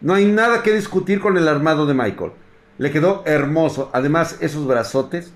[0.00, 2.32] No hay nada que discutir con el armado de Michael.
[2.78, 3.90] Le quedó hermoso.
[3.92, 5.32] Además, esos brazotes.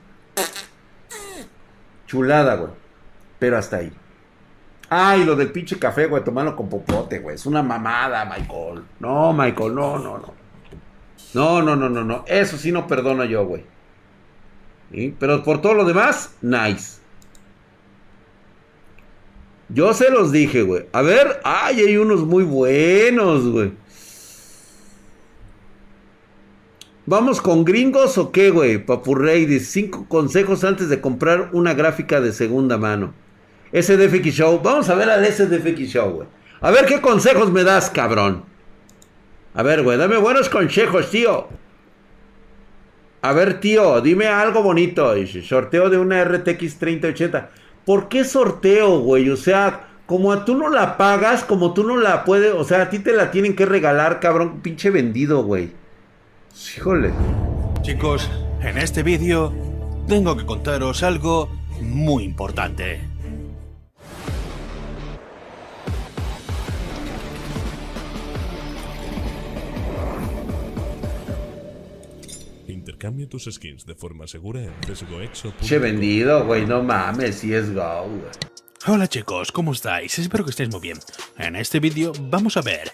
[2.07, 2.88] Chulada, güey.
[3.39, 3.93] Pero hasta ahí.
[4.91, 7.35] Ay, lo del pinche café, güey, tomarlo con popote, güey.
[7.35, 8.85] Es una mamada, Michael.
[9.01, 10.35] No, Michael, no, no, no.
[11.35, 12.25] No, no, no, no, no.
[12.27, 13.65] Eso sí no perdono yo, güey.
[15.19, 16.99] Pero por todo lo demás, nice.
[19.69, 20.87] Yo se los dije, güey.
[20.93, 23.73] A ver, ay, hay unos muy buenos, güey.
[27.05, 28.85] ¿Vamos con gringos o qué, güey?
[28.85, 33.13] Papurrey dice, cinco consejos antes de comprar una gráfica de segunda mano.
[33.73, 34.61] SDFX Show.
[34.63, 36.29] Vamos a ver al SDFX Show, güey.
[36.61, 38.45] A ver qué consejos me das, cabrón.
[39.55, 41.49] A ver, güey, dame buenos consejos, tío.
[43.23, 45.15] A ver, tío, dime algo bonito.
[45.43, 47.51] sorteo de una RTX 3080.
[47.85, 49.29] ¿Por qué sorteo, güey?
[49.31, 52.83] O sea, como a tú no la pagas, como tú no la puedes, o sea,
[52.83, 55.73] a ti te la tienen que regalar, cabrón, pinche vendido, güey.
[56.77, 57.13] Híjole.
[57.83, 59.53] Chicos, en este vídeo
[60.07, 61.51] tengo que contaros algo
[61.81, 63.08] muy importante.
[72.99, 75.55] Cambia tus skins de forma segura en CSGOEXO.
[75.63, 78.09] Che vendido, güey, no mames, si es Go.
[78.87, 80.19] Hola chicos, ¿cómo estáis?
[80.19, 80.99] Espero que estéis muy bien.
[81.39, 82.91] En este vídeo vamos a ver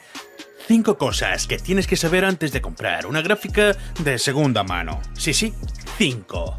[0.67, 5.01] 5 cosas que tienes que saber antes de comprar una gráfica de segunda mano.
[5.15, 5.55] Sí, sí,
[5.97, 6.55] 5.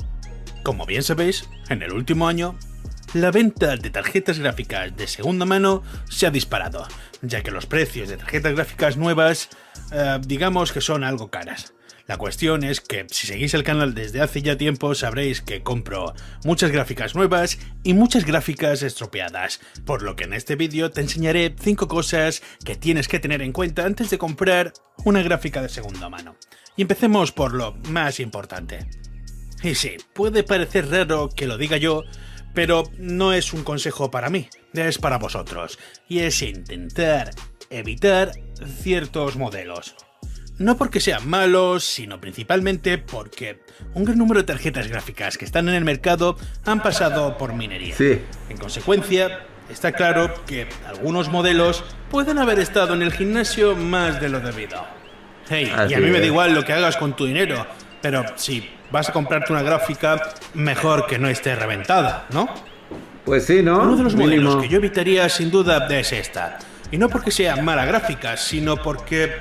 [0.64, 2.58] Como bien sabéis, en el último año,
[3.14, 6.88] la venta de tarjetas gráficas de segunda mano se ha disparado,
[7.22, 9.50] ya que los precios de tarjetas gráficas nuevas,
[9.92, 11.75] eh, digamos que son algo caras.
[12.08, 16.14] La cuestión es que si seguís el canal desde hace ya tiempo sabréis que compro
[16.44, 21.56] muchas gráficas nuevas y muchas gráficas estropeadas, por lo que en este vídeo te enseñaré
[21.60, 24.72] 5 cosas que tienes que tener en cuenta antes de comprar
[25.04, 26.36] una gráfica de segunda mano.
[26.78, 28.88] Y empecemos por lo más importante.
[29.64, 32.04] Y sí, puede parecer raro que lo diga yo,
[32.54, 37.32] pero no es un consejo para mí, es para vosotros, y es intentar
[37.72, 38.34] evitar
[38.84, 39.96] ciertos modelos.
[40.58, 43.60] No porque sean malos, sino principalmente porque
[43.94, 47.96] un gran número de tarjetas gráficas que están en el mercado han pasado por minería.
[48.50, 54.30] En consecuencia, está claro que algunos modelos pueden haber estado en el gimnasio más de
[54.30, 54.86] lo debido.
[55.50, 57.68] Hey, y a mí me da igual lo que hagas con tu dinero,
[58.02, 62.48] pero si vas a comprarte una gráfica, mejor que no esté reventada, ¿no?
[63.26, 63.82] Pues sí, ¿no?
[63.82, 66.60] Uno de los modelos que yo evitaría sin duda es esta.
[66.92, 69.34] Y no porque sea mala gráfica, sino porque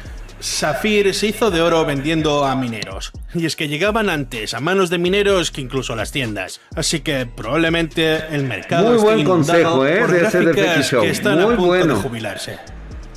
[0.44, 3.12] Safir se hizo de oro vendiendo a mineros.
[3.32, 6.60] Y es que llegaban antes a manos de mineros que incluso las tiendas.
[6.76, 10.06] Así que probablemente el mercado Muy buen consejo, ¿eh?
[10.06, 12.58] de gráficas que están a punto de jubilarse.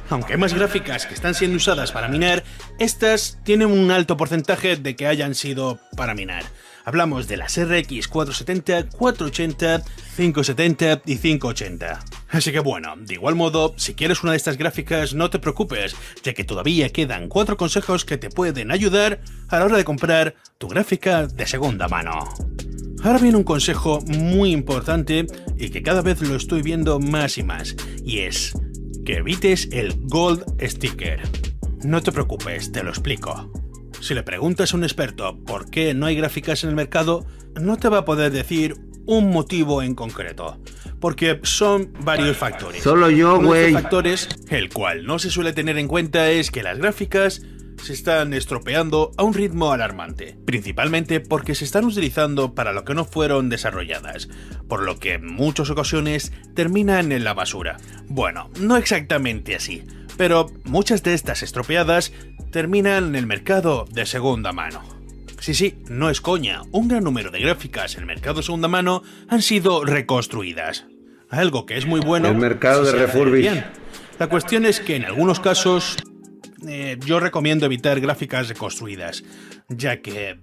[0.09, 2.45] Aunque hay más gráficas que están siendo usadas para minar,
[2.79, 6.45] estas tienen un alto porcentaje de que hayan sido para minar.
[6.87, 9.83] Hablamos de las RX 470, 480,
[10.15, 11.99] 570 y 580.
[12.29, 15.97] Así que bueno, de igual modo, si quieres una de estas gráficas, no te preocupes,
[16.23, 19.19] ya que todavía quedan cuatro consejos que te pueden ayudar
[19.49, 22.19] a la hora de comprar tu gráfica de segunda mano.
[23.03, 27.43] Ahora viene un consejo muy importante y que cada vez lo estoy viendo más y
[27.43, 28.53] más, y es
[29.05, 31.21] que evites el Gold Sticker.
[31.83, 33.66] No te preocupes, te lo explico.
[33.99, 37.25] Si le preguntas a un experto por qué no hay gráficas en el mercado,
[37.59, 40.59] no te va a poder decir un motivo en concreto,
[40.99, 42.83] porque son varios factores.
[42.83, 43.73] Solo yo, güey.
[43.73, 47.41] factores, el cual no se suele tener en cuenta es que las gráficas
[47.81, 52.95] se están estropeando a un ritmo alarmante, principalmente porque se están utilizando para lo que
[52.95, 54.29] no fueron desarrolladas,
[54.67, 57.77] por lo que en muchas ocasiones terminan en la basura.
[58.07, 59.83] Bueno, no exactamente así,
[60.17, 62.11] pero muchas de estas estropeadas
[62.51, 64.83] terminan en el mercado de segunda mano.
[65.39, 68.67] Sí, sí, no es coña, un gran número de gráficas en el mercado de segunda
[68.67, 70.85] mano han sido reconstruidas.
[71.29, 72.29] Algo que es muy bueno.
[72.29, 73.63] El mercado de refurbish.
[74.19, 75.97] La cuestión es que en algunos casos
[76.67, 79.23] eh, yo recomiendo evitar gráficas reconstruidas,
[79.69, 80.39] ya que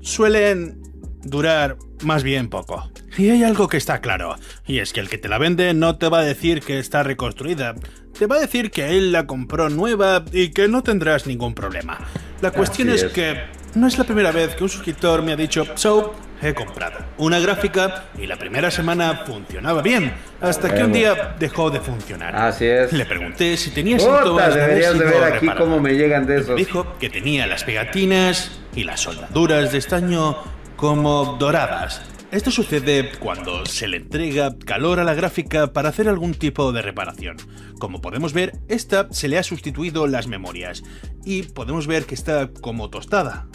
[0.00, 0.82] suelen
[1.22, 2.90] durar más bien poco.
[3.16, 5.96] Y hay algo que está claro, y es que el que te la vende no
[5.98, 7.74] te va a decir que está reconstruida,
[8.18, 11.98] te va a decir que él la compró nueva y que no tendrás ningún problema.
[12.40, 13.04] La cuestión es.
[13.04, 13.38] que
[13.74, 17.38] no es la primera vez que un suscriptor me ha dicho, so, he comprado una
[17.38, 22.34] gráfica y la primera semana funcionaba bien, hasta que un día dejó de funcionar.
[22.34, 22.92] Así es.
[22.92, 26.56] Le pregunté si tenía síntomas deberías de ver aquí cómo me llegan de esos.
[26.56, 30.36] Dijo que tenía las pegatinas y las soldaduras de estaño
[30.80, 32.00] como doradas.
[32.32, 36.80] Esto sucede cuando se le entrega calor a la gráfica para hacer algún tipo de
[36.80, 37.36] reparación.
[37.78, 40.82] Como podemos ver, esta se le ha sustituido las memorias
[41.22, 43.46] y podemos ver que está como tostada.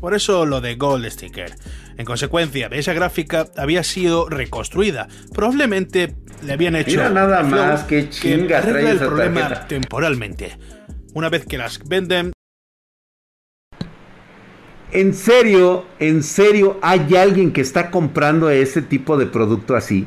[0.00, 1.52] Por eso lo de Gold Sticker.
[1.98, 5.08] En consecuencia, esa gráfica había sido reconstruida.
[5.34, 9.66] Probablemente le habían hecho Mira nada más qué chinga arregla el problema tarjeta.
[9.66, 10.58] temporalmente.
[11.14, 12.32] Una vez que las venden,
[14.92, 20.06] ¿En serio, en serio hay alguien que está comprando ese tipo de producto así?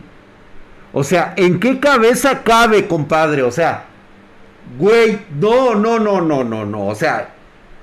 [0.93, 3.41] O sea, ¿en qué cabeza cabe, compadre?
[3.41, 3.85] O sea,
[4.77, 6.87] güey, no, no, no, no, no, no.
[6.87, 7.33] O sea,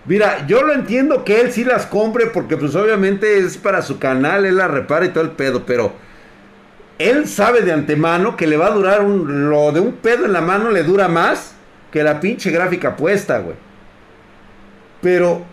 [0.07, 3.99] mira, yo lo entiendo que él sí las compre porque pues obviamente es para su
[3.99, 5.93] canal, él la repara y todo el pedo, pero
[6.99, 10.33] él sabe de antemano que le va a durar un, lo de un pedo en
[10.33, 11.57] la mano le dura más
[11.91, 13.57] que la pinche gráfica puesta, güey.
[15.01, 15.52] Pero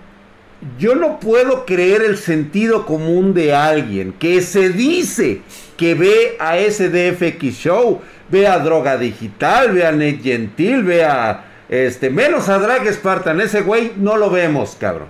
[0.77, 5.41] yo no puedo creer el sentido común de alguien que se dice
[5.77, 11.45] que ve a SDFX Show, ve a Droga Digital, ve a Net Gentil, ve a
[11.69, 15.07] este, menos a Drag Spartan, ese güey no lo vemos, cabrón.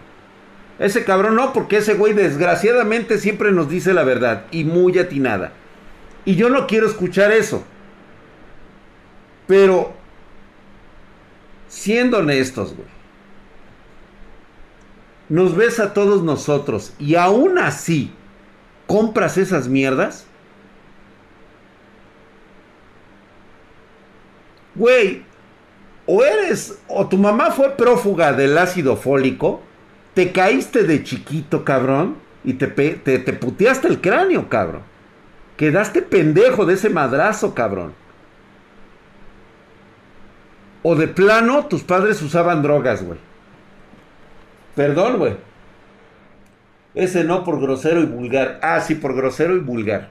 [0.78, 5.54] Ese cabrón no, porque ese güey desgraciadamente siempre nos dice la verdad y muy atinada.
[6.26, 7.64] Y yo no quiero escuchar eso.
[9.48, 9.94] Pero,
[11.68, 12.99] siendo honestos, güey
[15.30, 18.12] nos ves a todos nosotros y aún así
[18.88, 20.26] compras esas mierdas.
[24.74, 25.24] Güey,
[26.08, 29.62] o eres, o tu mamá fue prófuga del ácido fólico,
[30.16, 34.82] te caíste de chiquito, cabrón, y te, te, te puteaste el cráneo, cabrón.
[35.58, 37.94] Quedaste pendejo de ese madrazo, cabrón.
[40.82, 43.20] O de plano, tus padres usaban drogas, güey.
[44.76, 45.34] Perdón, güey.
[46.96, 48.60] Ese no por grosero y vulgar.
[48.62, 50.10] Ah, sí, por grosero y vulgar.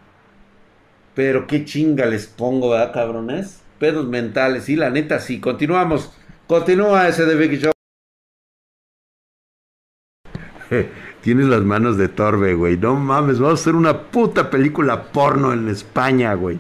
[1.15, 3.63] Pero qué chinga les pongo, ¿verdad, cabrones?
[3.79, 5.41] Pedos mentales, sí, la neta, sí.
[5.41, 6.13] Continuamos.
[6.47, 7.73] Continúa ese de Vicky Show.
[11.23, 12.77] Tienes las manos de Torbe, güey.
[12.77, 16.59] No mames, vamos a hacer una puta película porno en España, güey.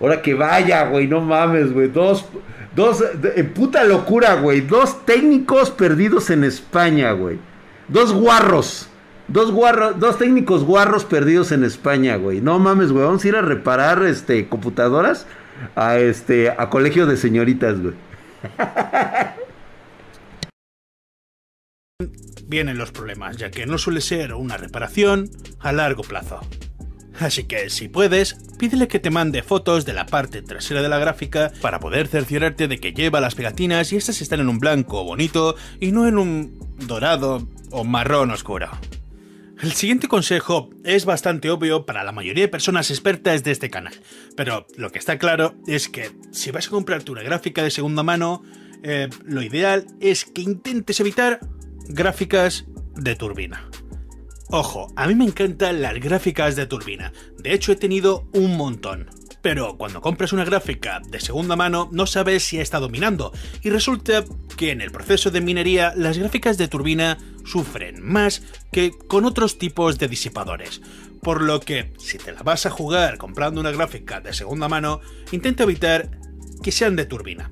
[0.00, 1.88] Ahora que vaya, güey, no mames, güey.
[1.88, 2.26] Dos,
[2.74, 3.02] dos,
[3.36, 4.60] en puta locura, güey.
[4.60, 7.38] Dos técnicos perdidos en España, güey.
[7.88, 8.88] Dos guarros.
[9.28, 12.40] Dos guarros, dos técnicos guarros perdidos en España, güey.
[12.40, 13.04] No mames, güey.
[13.04, 15.26] Vamos a ir a reparar este computadoras
[15.76, 17.94] a este a colegio de señoritas, güey.
[22.52, 25.30] vienen los problemas, ya que no suele ser una reparación
[25.60, 26.40] a largo plazo.
[27.20, 30.98] Así que si puedes, pídele que te mande fotos de la parte trasera de la
[30.98, 35.04] gráfica para poder cerciorarte de que lleva las pegatinas y estas están en un blanco
[35.04, 38.70] bonito y no en un dorado o marrón oscuro.
[39.62, 43.94] El siguiente consejo es bastante obvio para la mayoría de personas expertas de este canal,
[44.36, 48.02] pero lo que está claro es que si vas a comprarte una gráfica de segunda
[48.02, 48.42] mano,
[48.82, 51.38] eh, lo ideal es que intentes evitar
[51.88, 52.64] gráficas
[52.96, 53.68] de turbina.
[54.54, 59.08] Ojo, a mí me encantan las gráficas de turbina, de hecho he tenido un montón.
[59.40, 63.70] Pero cuando compras una gráfica de segunda mano no sabes si ha estado minando y
[63.70, 64.26] resulta
[64.58, 69.56] que en el proceso de minería las gráficas de turbina sufren más que con otros
[69.56, 70.82] tipos de disipadores.
[71.22, 75.00] Por lo que si te la vas a jugar comprando una gráfica de segunda mano,
[75.30, 76.10] intenta evitar
[76.62, 77.50] que sean de turbina.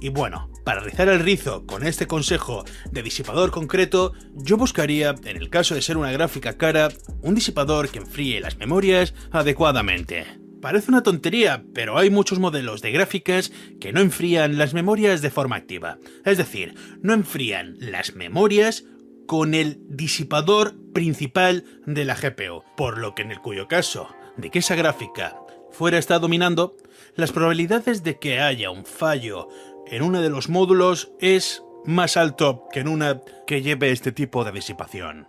[0.00, 5.36] Y bueno, para rizar el rizo con este consejo de disipador concreto, yo buscaría, en
[5.36, 6.88] el caso de ser una gráfica cara,
[7.22, 10.26] un disipador que enfríe las memorias adecuadamente.
[10.62, 15.30] Parece una tontería, pero hay muchos modelos de gráficas que no enfrían las memorias de
[15.30, 15.98] forma activa.
[16.24, 18.84] Es decir, no enfrían las memorias
[19.26, 24.50] con el disipador principal de la GPU, por lo que en el cuyo caso de
[24.50, 25.36] que esa gráfica
[25.70, 26.76] fuera está dominando,
[27.16, 29.48] las probabilidades de que haya un fallo
[29.86, 34.44] en uno de los módulos es más alto que en una que lleve este tipo
[34.44, 35.28] de disipación.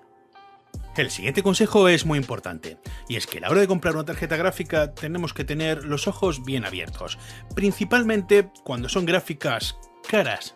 [0.95, 2.77] El siguiente consejo es muy importante,
[3.09, 6.07] y es que a la hora de comprar una tarjeta gráfica tenemos que tener los
[6.07, 7.17] ojos bien abiertos,
[7.53, 10.55] principalmente cuando son gráficas caras.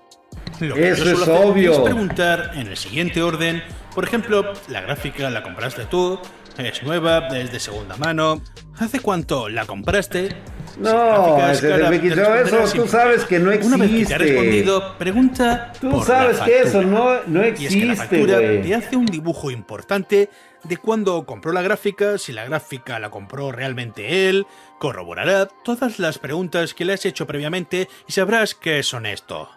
[0.61, 1.73] Lo que Eso es obvio.
[1.73, 3.61] Es preguntar en el siguiente orden,
[3.93, 6.19] por ejemplo, la gráfica la compraste tú,
[6.59, 8.41] es nueva, es de segunda mano,
[8.77, 10.35] ¿hace cuánto la compraste?
[10.77, 13.51] No, gráfica es ese de cara, Vicky te Show, responderá eso tú sabes que no
[13.51, 14.17] Una vez que te ha existe.
[14.17, 17.95] respondido, pregunta Tú por sabes la que eso no, no Y es que la existe,
[17.95, 20.29] factura te hace un dibujo importante
[20.63, 24.45] de cuándo compró la gráfica, si la gráfica la compró realmente él,
[24.77, 29.49] corroborará todas las preguntas que le has hecho previamente y sabrás que es honesto.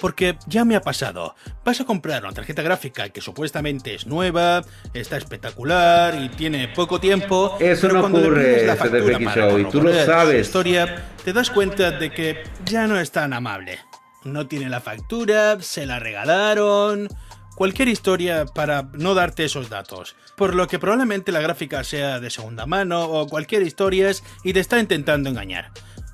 [0.00, 1.34] Porque ya me ha pasado.
[1.64, 7.00] Vas a comprar una tarjeta gráfica que supuestamente es nueva, está espectacular y tiene poco
[7.00, 7.56] tiempo.
[7.60, 10.46] Eso no ocurre, la factura Show, y tú lo sabes.
[10.46, 13.78] Historia, te das cuenta de que ya no es tan amable.
[14.24, 17.08] No tiene la factura, se la regalaron
[17.54, 22.30] cualquier historia para no darte esos datos, por lo que probablemente la gráfica sea de
[22.30, 24.10] segunda mano o cualquier historia
[24.42, 25.70] y te está intentando engañar.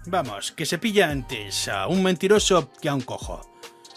[0.07, 3.50] Vamos, que se pilla antes a un mentiroso que a un cojo.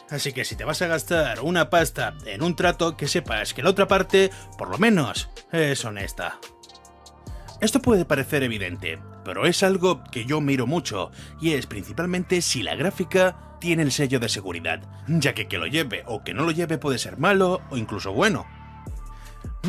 [0.09, 3.63] Así que si te vas a gastar una pasta en un trato, que sepas que
[3.63, 6.39] la otra parte, por lo menos, es honesta.
[7.61, 12.61] Esto puede parecer evidente, pero es algo que yo miro mucho, y es principalmente si
[12.61, 16.43] la gráfica tiene el sello de seguridad, ya que que lo lleve o que no
[16.43, 18.45] lo lleve puede ser malo o incluso bueno.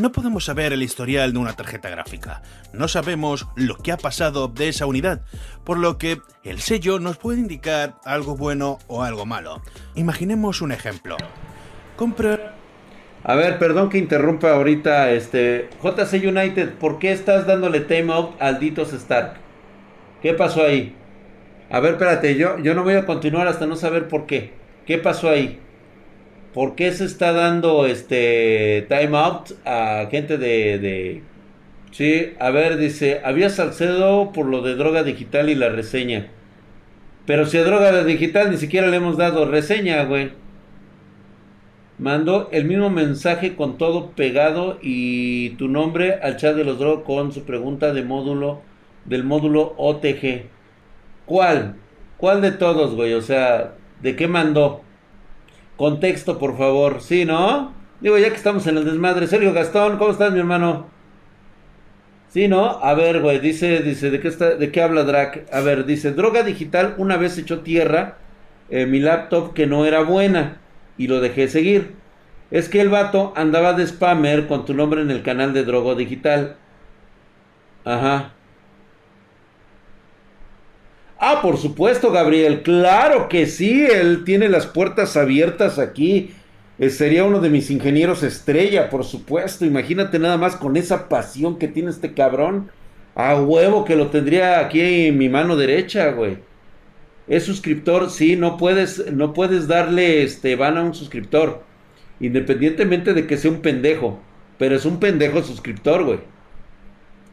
[0.01, 2.42] No podemos saber el historial de una tarjeta gráfica,
[2.72, 5.22] no sabemos lo que ha pasado de esa unidad,
[5.64, 9.62] por lo que el sello nos puede indicar algo bueno o algo malo.
[9.95, 11.16] Imaginemos un ejemplo.
[11.97, 12.55] Compra
[13.26, 18.34] a ver, perdón que interrumpa ahorita, este, JC United, ¿por qué estás dándole time out
[18.38, 19.36] al Ditos Stark?
[20.20, 20.95] ¿Qué pasó ahí?
[21.70, 24.53] A ver, espérate, yo, yo no voy a continuar hasta no saber por qué.
[24.84, 25.59] ¿Qué pasó ahí?
[26.55, 31.22] ¿Por qué se está dando este time out a gente de, de...
[31.90, 36.28] Sí, a ver, dice, había Salcedo por lo de droga digital y la reseña.
[37.26, 40.30] Pero si a droga digital ni siquiera le hemos dado reseña, güey
[41.98, 47.05] mandó el mismo mensaje con todo pegado y tu nombre al chat de los drogos
[47.05, 48.62] con su pregunta de módulo
[49.05, 50.46] del módulo OTG.
[51.26, 51.76] ¿Cuál?
[52.16, 53.12] ¿Cuál de todos, güey?
[53.14, 54.84] O sea, ¿de qué mandó?
[55.76, 57.00] Contexto, por favor.
[57.00, 57.72] ¿Sí, no?
[58.00, 59.26] Digo, ya que estamos en el desmadre.
[59.26, 60.86] Sergio Gastón, ¿cómo estás, mi hermano?
[62.28, 62.80] Sí, ¿no?
[62.82, 65.46] A ver, güey, dice, dice, ¿de qué, está, ¿de qué habla Drac?
[65.52, 68.18] A ver, dice, droga digital, una vez echó tierra
[68.70, 70.58] eh, mi laptop que no era buena
[70.96, 71.94] y lo dejé seguir.
[72.50, 75.94] Es que el vato andaba de spammer con tu nombre en el canal de Drogo
[75.94, 76.56] Digital.
[77.84, 78.32] Ajá.
[81.26, 82.62] Ah, por supuesto, Gabriel.
[82.62, 83.86] Claro que sí.
[83.86, 86.32] Él tiene las puertas abiertas aquí.
[86.78, 89.64] Eh, sería uno de mis ingenieros estrella, por supuesto.
[89.64, 92.70] Imagínate nada más con esa pasión que tiene este cabrón.
[93.14, 96.38] A huevo que lo tendría aquí en mi mano derecha, güey
[97.26, 101.64] es suscriptor, sí, no puedes, no puedes darle este van a un suscriptor,
[102.20, 104.20] independientemente de que sea un pendejo,
[104.58, 106.18] pero es un pendejo suscriptor, güey.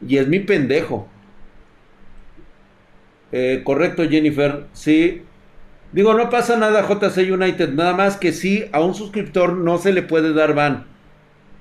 [0.06, 1.08] Y es mi pendejo.
[3.32, 5.22] Eh, correcto, Jennifer, sí.
[5.92, 9.92] Digo, no pasa nada, JC United, nada más que sí, a un suscriptor no se
[9.92, 10.86] le puede dar ban.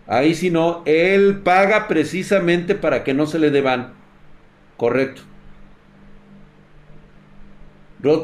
[0.07, 3.93] Ahí si no, él paga precisamente para que no se le dé ban.
[4.77, 5.21] Correcto.
[8.01, 8.23] Rod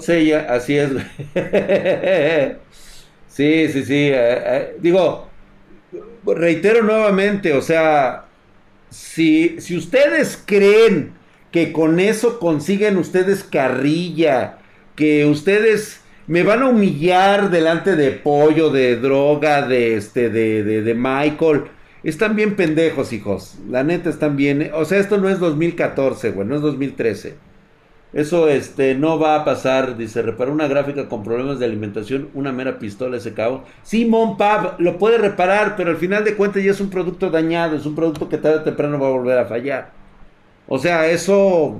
[0.49, 0.89] así es.
[3.27, 4.09] sí, sí, sí.
[4.09, 5.29] Eh, eh, digo,
[6.25, 8.25] reitero nuevamente, o sea,
[8.89, 11.13] si, si ustedes creen
[11.57, 14.59] que con eso consiguen ustedes carrilla,
[14.95, 20.83] que ustedes me van a humillar delante de pollo, de droga, de este, de, de,
[20.83, 21.63] de Michael.
[22.03, 23.57] Están bien pendejos, hijos.
[23.67, 24.69] La neta están bien.
[24.75, 27.33] O sea, esto no es 2014, güey, no es 2013.
[28.13, 32.51] Eso este, no va a pasar, dice, reparar una gráfica con problemas de alimentación, una
[32.51, 33.63] mera pistola ese cabo.
[33.81, 37.75] Simón Pab lo puede reparar, pero al final de cuentas ya es un producto dañado,
[37.75, 39.96] es un producto que tarde o temprano va a volver a fallar.
[40.67, 41.79] O sea, eso,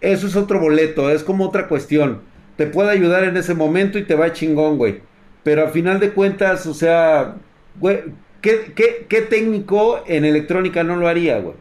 [0.00, 2.22] eso es otro boleto, es como otra cuestión.
[2.56, 5.00] Te puede ayudar en ese momento y te va chingón, güey.
[5.42, 7.36] Pero al final de cuentas, o sea,
[7.78, 8.00] güey,
[8.40, 11.56] ¿qué, qué, qué técnico en electrónica no lo haría, güey?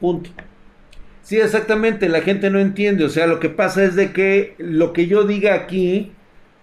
[0.00, 0.30] Punto.
[1.22, 4.92] Sí, exactamente, la gente no entiende, o sea, lo que pasa es de que lo
[4.92, 6.12] que yo diga aquí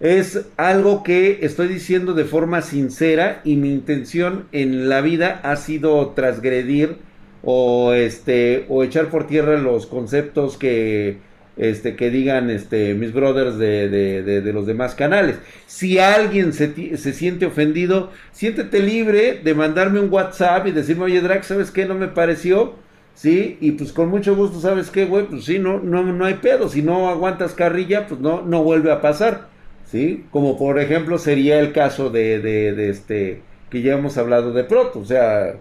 [0.00, 5.56] es algo que estoy diciendo de forma sincera y mi intención en la vida ha
[5.56, 6.96] sido transgredir
[7.44, 11.18] o este o echar por tierra los conceptos que
[11.56, 15.36] este que digan este mis brothers de, de, de, los demás canales.
[15.66, 21.20] Si alguien se, se, siente ofendido, siéntete libre de mandarme un WhatsApp y decirme, oye
[21.20, 21.86] Drax, ¿sabes qué?
[21.86, 22.74] No me pareció
[23.14, 23.58] ¿sí?
[23.60, 25.26] Y pues con mucho gusto, ¿sabes qué, güey?
[25.26, 26.68] Pues sí, no, no, no hay pedo.
[26.68, 29.48] Si no aguantas carrilla, pues no, no vuelve a pasar,
[29.86, 30.26] ¿sí?
[30.30, 35.00] Como por ejemplo sería el caso de, de, este, que ya hemos hablado de Proto.
[35.00, 35.54] O sea,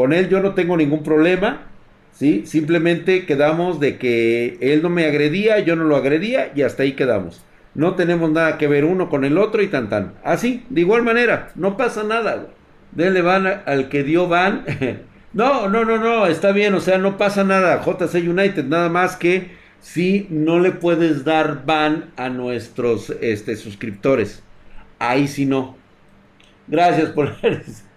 [0.00, 1.66] con él yo no tengo ningún problema,
[2.10, 2.44] ¿sí?
[2.46, 6.92] Simplemente quedamos de que él no me agredía, yo no lo agredía y hasta ahí
[6.92, 7.44] quedamos.
[7.74, 10.14] No tenemos nada que ver uno con el otro y tan tan.
[10.24, 12.46] Así, de igual manera, no pasa nada.
[12.92, 14.64] Denle van al que dio van
[15.34, 19.16] No, no, no, no, está bien, o sea, no pasa nada, JC United, nada más
[19.16, 24.42] que si no le puedes dar ban a nuestros este, suscriptores.
[24.98, 25.76] ahí sí no.
[26.68, 27.84] Gracias, Polaris.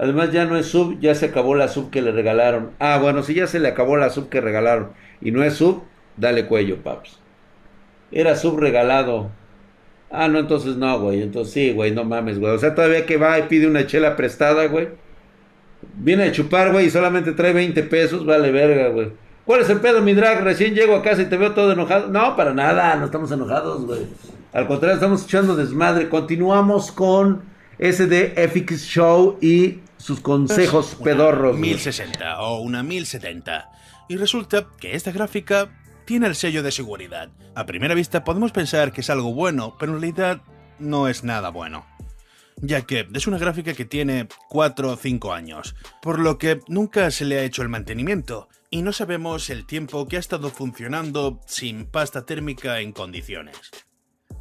[0.00, 2.70] Además ya no es sub, ya se acabó la sub que le regalaron.
[2.78, 5.82] Ah, bueno, si ya se le acabó la sub que regalaron y no es sub,
[6.16, 7.18] dale cuello, paps.
[8.10, 9.30] Era sub regalado.
[10.10, 11.20] Ah, no, entonces no, güey.
[11.20, 12.54] Entonces sí, güey, no mames, güey.
[12.54, 14.88] O sea, todavía que va y pide una chela prestada, güey.
[15.96, 19.12] Viene a chupar, güey, y solamente trae 20 pesos, vale verga, güey.
[19.44, 20.42] ¿Cuál es el pedo, mi drag?
[20.42, 22.08] Recién llego a casa y te veo todo enojado.
[22.08, 24.06] No, para nada, no estamos enojados, güey.
[24.54, 26.08] Al contrario, estamos echando desmadre.
[26.08, 27.42] Continuamos con
[27.78, 31.50] SDFX Show y sus consejos Una pedorros.
[31.56, 31.70] güey.
[31.70, 33.70] 1060 o una 1070.
[34.08, 35.70] Y resulta que esta gráfica
[36.04, 37.30] tiene el sello de seguridad.
[37.54, 40.42] A primera vista podemos pensar que es algo bueno, pero en realidad
[40.78, 41.86] no es nada bueno.
[42.56, 47.10] Ya que es una gráfica que tiene 4 o 5 años, por lo que nunca
[47.10, 51.40] se le ha hecho el mantenimiento y no sabemos el tiempo que ha estado funcionando
[51.46, 53.56] sin pasta térmica en condiciones.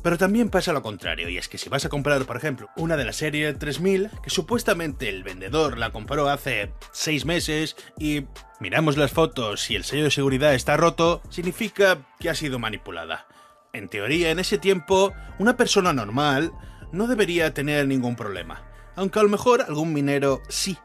[0.02, 2.95] Pero también pasa lo contrario, y es que si vas a comprar, por ejemplo, una
[2.95, 8.26] de la serie 3000, que supuestamente el vendedor la compró hace 6 meses y
[8.62, 13.28] miramos las fotos y el sello de seguridad está roto, significa que ha sido manipulada.
[13.74, 16.54] En teoría, en ese tiempo, una persona normal
[16.93, 18.64] no debería tener ningún problema,
[18.95, 20.78] aunque a lo mejor algún minero sí.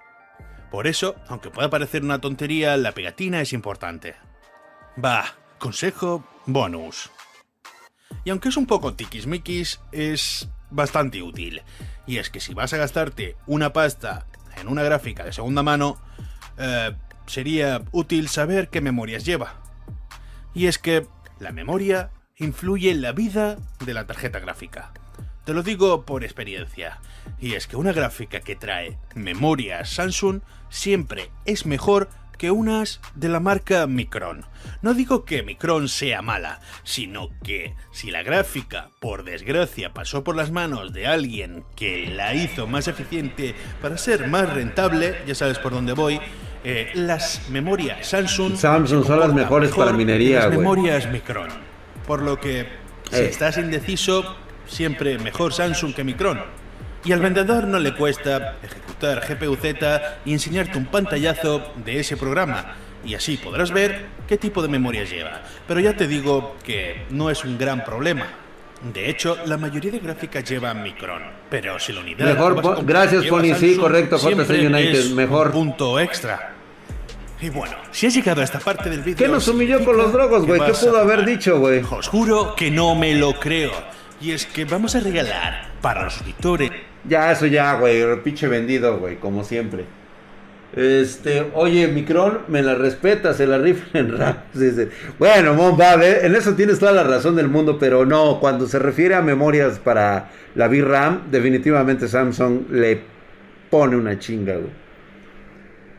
[0.73, 4.17] Por eso, aunque pueda parecer una tontería, la pegatina es importante.
[5.03, 5.25] Va,
[5.59, 7.11] consejo bonus.
[8.25, 11.63] Y aunque es un poco tiquismiquis, es bastante útil.
[12.07, 15.99] Y es que si vas a gastarte una pasta en una gráfica de segunda mano,
[16.59, 16.95] eh,
[17.27, 19.57] sería útil saber qué memorias lleva.
[20.55, 21.07] Y es que
[21.39, 24.93] la memoria influye en la vida de la tarjeta gráfica.
[25.45, 27.01] Te lo digo por experiencia.
[27.39, 32.09] Y es que una gráfica que trae memorias Samsung siempre es mejor
[32.45, 34.45] que unas de la marca Micron.
[34.83, 40.37] No digo que Micron sea mala, sino que si la gráfica, por desgracia, pasó por
[40.37, 45.59] las manos de alguien que la hizo más eficiente para ser más rentable, ya sabes
[45.59, 46.21] por dónde voy,
[46.65, 51.49] eh, las memorias Samsung, Samsung son las mejores mejor para minería, las memorias Micron.
[52.07, 52.69] Por lo que,
[53.11, 53.29] si Eh.
[53.31, 54.37] estás indeciso,
[54.67, 56.43] siempre mejor Samsung que Micron.
[57.05, 62.77] Y al vendedor no le cuesta ejecutar GPU-Z y enseñarte un pantallazo de ese programa.
[63.05, 65.43] Y así podrás ver qué tipo de memoria lleva.
[65.69, 68.27] Pero ya te digo que no es un gran problema.
[68.93, 71.23] De hecho, la mayoría de gráficas llevan Micron.
[71.51, 72.27] Pero si la unidad...
[72.27, 75.53] Mejor po- gracias, Pony, sí, correcto, JC United, es un mejor.
[75.53, 76.53] punto extra.
[77.41, 79.19] Y bueno, si has llegado a esta parte del vídeo...
[79.19, 80.61] ¿Qué nos humilló con los drogos, güey?
[80.65, 81.83] ¿Qué pudo haber dicho, güey?
[81.91, 83.73] Os juro que no me lo creo.
[84.21, 86.71] Y es que vamos a regalar para los suscriptores
[87.09, 88.03] Ya, eso ya, güey.
[88.23, 89.85] Pinche vendido, güey, como siempre.
[90.75, 94.37] Este, oye, Micron, me la respeta, se la rifle en RAM.
[94.55, 94.89] Sí, sí.
[95.19, 98.67] Bueno, Mon, va, ve, en eso tienes toda la razón del mundo, pero no, cuando
[98.67, 103.01] se refiere a memorias para la VRAM, definitivamente Samsung le
[103.71, 104.85] pone una chinga, güey.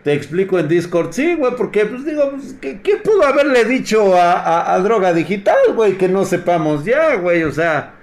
[0.04, 4.74] Te explico en Discord, sí, güey, porque, pues digo, pues, ¿qué, pudo haberle dicho a-
[4.74, 7.44] a Droga Digital, güey, que no sepamos ya, güey?
[7.44, 7.94] O sea,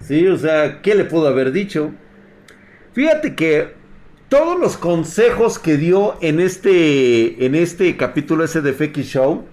[0.00, 1.92] sí, o sea, ¿qué le pudo haber dicho?
[2.92, 3.74] Fíjate que
[4.28, 9.44] todos los consejos que dio en este, en este capítulo ese de Feki Show,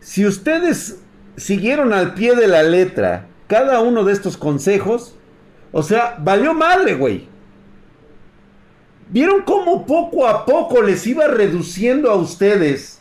[0.00, 1.00] si ustedes
[1.36, 5.16] siguieron al pie de la letra cada uno de estos consejos,
[5.72, 7.28] o sea, valió madre, güey.
[9.10, 13.00] ¿Vieron cómo poco a poco les iba reduciendo a ustedes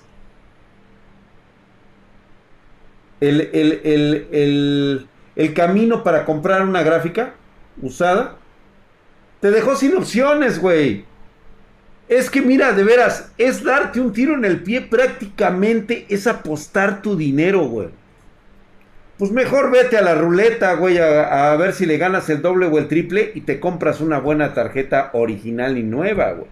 [3.21, 7.35] el- el- el- el camino para comprar una gráfica
[7.81, 8.35] usada?
[9.43, 11.03] Te dejó sin opciones, güey.
[12.07, 17.01] Es que mira, de veras, es darte un tiro en el pie prácticamente, es apostar
[17.01, 17.89] tu dinero, güey.
[19.17, 22.67] Pues mejor vete a la ruleta, güey, a, a ver si le ganas el doble
[22.67, 26.47] o el triple y te compras una buena tarjeta original y nueva, güey.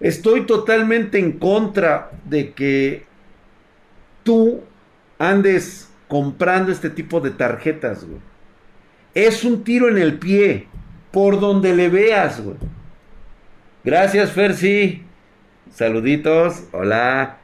[0.00, 3.04] Estoy totalmente en contra de que
[4.22, 4.62] tú
[5.18, 8.22] andes comprando este tipo de tarjetas, güey.
[9.12, 10.68] Es un tiro en el pie,
[11.10, 12.56] por donde le veas, güey.
[13.84, 15.02] Gracias, Fersi.
[15.70, 16.64] Saluditos.
[16.72, 17.38] Hola.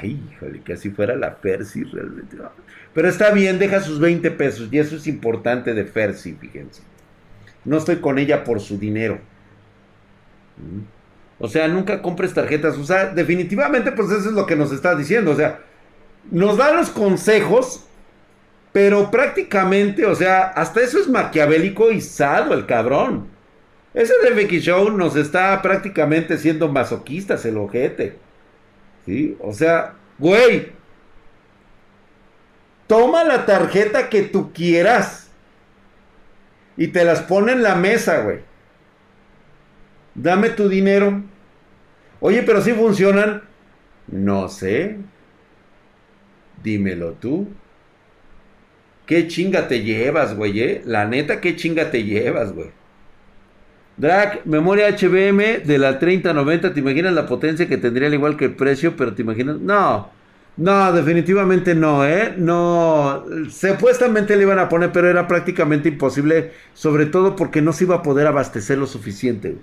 [0.00, 2.36] Ay, híjole, que así fuera la Fersi realmente.
[2.94, 4.68] Pero está bien, deja sus 20 pesos.
[4.70, 6.82] Y eso es importante de Fersi, fíjense.
[7.64, 9.20] No estoy con ella por su dinero.
[10.56, 10.82] Mm.
[11.38, 12.78] O sea, nunca compres tarjetas.
[12.78, 15.32] O sea, definitivamente, pues eso es lo que nos está diciendo.
[15.32, 15.60] O sea,
[16.30, 17.86] nos da los consejos,
[18.72, 23.28] pero prácticamente, o sea, hasta eso es maquiavélico y sado el cabrón.
[23.92, 28.16] Ese de Becky Show nos está prácticamente siendo masoquistas el ojete.
[29.04, 29.36] ¿Sí?
[29.40, 30.72] O sea, güey.
[32.86, 35.30] Toma la tarjeta que tú quieras.
[36.78, 38.40] Y te las pone en la mesa, güey.
[40.14, 41.22] Dame tu dinero.
[42.20, 43.42] Oye, pero si funcionan.
[44.06, 44.96] No sé.
[46.62, 47.48] Dímelo tú.
[49.06, 50.60] ¿Qué chinga te llevas, güey?
[50.60, 50.82] Eh?
[50.86, 52.70] La neta, ¿qué chinga te llevas, güey?
[53.96, 58.46] Drag, memoria HBM de la 3090, ¿te imaginas la potencia que tendría al igual que
[58.46, 58.96] el precio?
[58.96, 59.58] Pero te imaginas...
[59.60, 60.10] No,
[60.56, 62.34] no, definitivamente no, ¿eh?
[62.36, 67.84] No, supuestamente le iban a poner, pero era prácticamente imposible, sobre todo porque no se
[67.84, 69.56] iba a poder abastecer lo suficiente.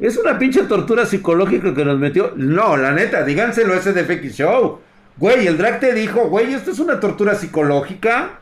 [0.00, 2.32] Es una pinche tortura psicológica que nos metió.
[2.36, 4.80] No, la neta, díganselo a ese Show.
[5.20, 8.40] Güey, el drag te dijo, güey, esto es una tortura psicológica.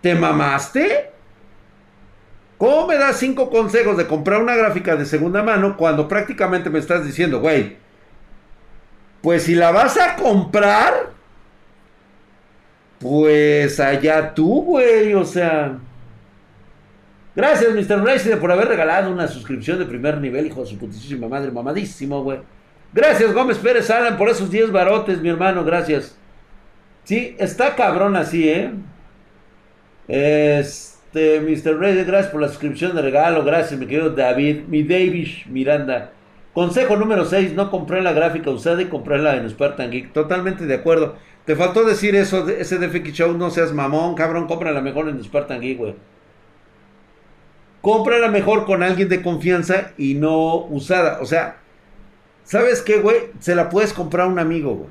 [0.00, 1.10] ¿Te mamaste?
[2.58, 6.80] ¿Cómo me das cinco consejos de comprar una gráfica de segunda mano cuando prácticamente me
[6.80, 7.76] estás diciendo, güey,
[9.20, 11.10] pues si la vas a comprar,
[12.98, 15.78] pues allá tú, güey, o sea...
[17.34, 18.04] Gracias, Mr.
[18.04, 22.22] Racing, por haber regalado una suscripción de primer nivel, hijo de su putísima madre, mamadísimo,
[22.22, 22.40] güey.
[22.92, 26.16] Gracias, Gómez Pérez Alan, por esos 10 barotes, mi hermano, gracias.
[27.04, 28.70] Sí, está cabrón así, ¿eh?
[30.08, 31.78] Este, Mr.
[31.78, 36.12] Reyes, gracias por la suscripción de regalo, gracias, mi querido David, mi Davis Miranda.
[36.52, 40.12] Consejo número 6, no compré la gráfica usada y comprarla en Spartan Geek.
[40.12, 41.16] Totalmente de acuerdo.
[41.46, 45.62] Te faltó decir eso, ese DFX Show, no seas mamón, cabrón, cómprala mejor en Spartan
[45.62, 45.94] Geek, güey.
[47.80, 51.20] Cómprala mejor con alguien de confianza y no usada.
[51.22, 51.61] O sea,
[52.44, 53.16] ¿sabes qué, güey?
[53.40, 54.90] Se la puedes comprar a un amigo, güey.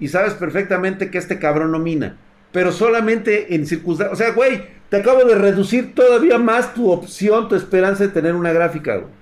[0.00, 2.18] Y sabes perfectamente que este cabrón no mina.
[2.52, 4.12] Pero solamente en circunstancias.
[4.12, 8.34] O sea, güey, te acabo de reducir todavía más tu opción, tu esperanza de tener
[8.34, 9.12] una gráfica, güey.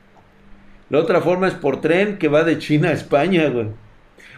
[0.90, 3.68] La otra forma es por tren que va de China a España, güey.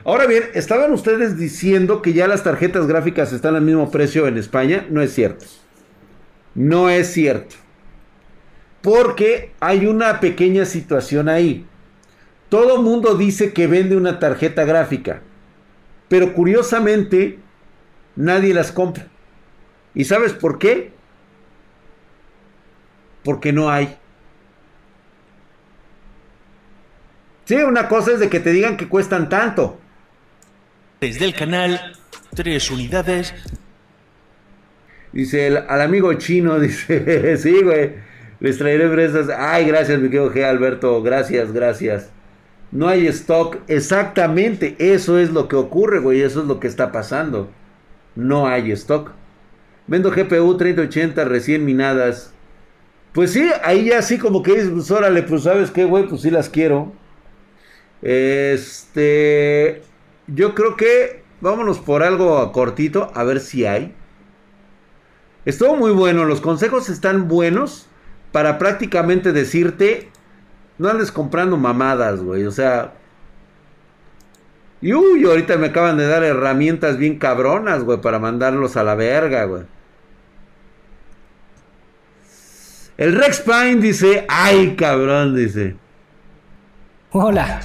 [0.04, 4.38] Ahora bien, estaban ustedes diciendo que ya las tarjetas gráficas están al mismo precio en
[4.38, 4.86] España.
[4.90, 5.46] No es cierto.
[6.54, 7.56] No es cierto.
[8.82, 11.66] Porque hay una pequeña situación ahí.
[12.54, 15.22] Todo mundo dice que vende una tarjeta gráfica.
[16.08, 17.40] Pero curiosamente,
[18.14, 19.08] nadie las compra.
[19.92, 20.92] ¿Y sabes por qué?
[23.24, 23.96] Porque no hay.
[27.44, 29.80] Sí, una cosa es de que te digan que cuestan tanto.
[31.00, 31.96] Desde el canal,
[32.36, 33.34] tres unidades.
[35.10, 37.94] Dice el, al amigo chino, dice, sí, güey,
[38.38, 39.28] les traeré fresas.
[39.36, 40.44] Ay, gracias, mi querido G.
[40.44, 42.14] Alberto, gracias, gracias.
[42.74, 46.90] No hay stock, exactamente, eso es lo que ocurre, güey, eso es lo que está
[46.90, 47.48] pasando.
[48.16, 49.12] No hay stock.
[49.86, 52.34] Vendo GPU 3080 recién minadas.
[53.12, 56.22] Pues sí, ahí ya sí como que dices, pues órale, pues sabes qué, güey, pues
[56.22, 56.92] sí las quiero.
[58.02, 59.82] Este,
[60.26, 63.94] yo creo que vámonos por algo cortito, a ver si hay.
[65.44, 67.86] Estuvo muy bueno, los consejos están buenos
[68.32, 70.10] para prácticamente decirte,
[70.78, 72.94] no andes comprando mamadas, güey, o sea...
[74.80, 78.94] Y uy, ahorita me acaban de dar herramientas bien cabronas, güey, para mandarlos a la
[78.94, 79.62] verga, güey.
[82.98, 85.76] El Rex Pine dice, ay, cabrón, dice.
[87.10, 87.60] Hola.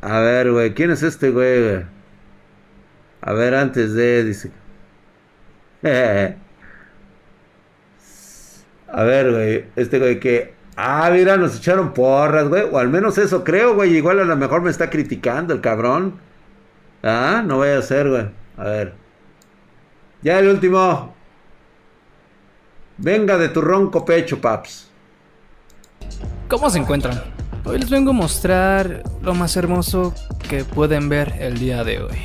[0.00, 1.84] A ver, güey, ¿quién es este güey?
[3.22, 4.50] A ver, antes de, dice.
[8.94, 10.54] A ver, güey, este güey que...
[10.76, 12.64] Ah, mira, nos echaron porras, güey.
[12.70, 13.96] O al menos eso creo, güey.
[13.96, 16.18] Igual a lo mejor me está criticando el cabrón.
[17.02, 18.26] Ah, no voy a hacer, güey.
[18.56, 18.94] A ver.
[20.22, 21.14] Ya el último.
[22.96, 24.90] Venga de tu ronco pecho, paps.
[26.48, 27.22] ¿Cómo se encuentran?
[27.64, 30.14] Hoy les vengo a mostrar lo más hermoso
[30.48, 32.18] que pueden ver el día de hoy.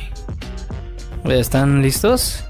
[1.24, 2.44] ¿Están listos?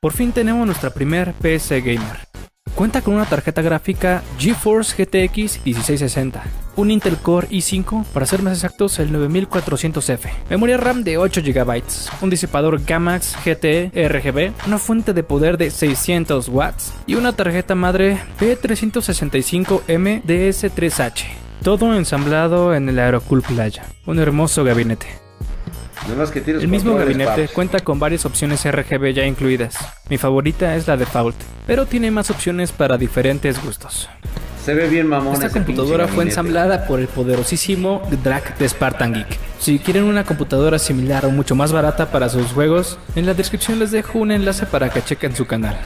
[0.00, 2.28] Por fin tenemos nuestra primer PC Gamer.
[2.76, 6.44] Cuenta con una tarjeta gráfica GeForce GTX 1660,
[6.76, 11.82] un Intel Core i5, para ser más exactos el 9400F, memoria RAM de 8 GB,
[12.20, 17.74] un disipador Gamax GTE RGB, una fuente de poder de 600 watts y una tarjeta
[17.74, 21.24] madre P365M DS3H.
[21.64, 25.27] Todo ensamblado en el Aerocool Playa, un hermoso gabinete.
[26.46, 29.76] El mismo gabinete cuenta con varias opciones RGB ya incluidas.
[30.08, 31.36] Mi favorita es la default,
[31.66, 34.08] pero tiene más opciones para diferentes gustos.
[34.64, 35.34] Se ve bien mamón.
[35.34, 39.38] Esta computadora fue ensamblada por el poderosísimo Drac de Spartan Geek.
[39.58, 43.78] Si quieren una computadora similar o mucho más barata para sus juegos, en la descripción
[43.78, 45.78] les dejo un enlace para que chequen su canal.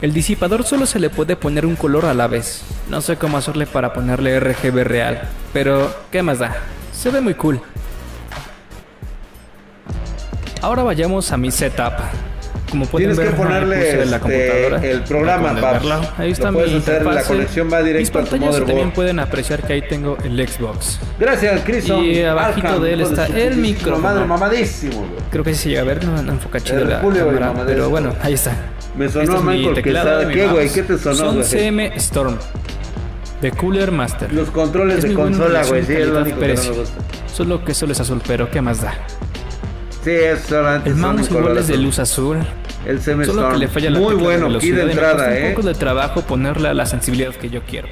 [0.00, 2.62] El disipador solo se le puede poner un color a la vez.
[2.88, 5.22] No sé cómo hacerle para ponerle RGB real,
[5.52, 6.56] pero ¿qué más da?
[6.92, 7.60] Se ve muy cool.
[10.60, 11.92] Ahora vayamos a mi setup.
[12.70, 14.84] Como pueden Tienes que ver, ahí ponerle puse la este, computadora.
[14.84, 16.00] el programa, verlo.
[16.18, 19.62] Ahí está mi hacer, la conexión va directo Mis a tu pantallas también pueden apreciar
[19.62, 20.98] que ahí tengo el Xbox.
[21.18, 22.04] Gracias, Crison.
[22.04, 24.02] Y abajito de él está el micrófono.
[24.02, 25.06] Madre mamadísimo.
[25.30, 28.14] Creo que sí se llega a ver, no, no enfoca chido la cámara, pero bueno,
[28.20, 28.54] ahí está.
[28.96, 30.68] Me sonó Este es mi Michael teclado mi ¿Qué, güey?
[30.70, 31.44] ¿Qué te sonó, Son?
[31.44, 32.36] CM Storm
[33.40, 34.32] de Cooler Master.
[34.32, 35.84] Los controles Es de consola, güey.
[35.84, 37.00] Sí, es lo único que no me gusta.
[37.32, 38.94] Solo que solo es azul, pero ¿qué más da?
[40.08, 42.38] Sí, es solamente El color igual es de luz azul.
[42.86, 45.48] El CM Solo que le falla la Muy bueno, de de me entrada, cuesta eh.
[45.48, 47.88] un poco de trabajo ponerle a la sensibilidad que yo quiero.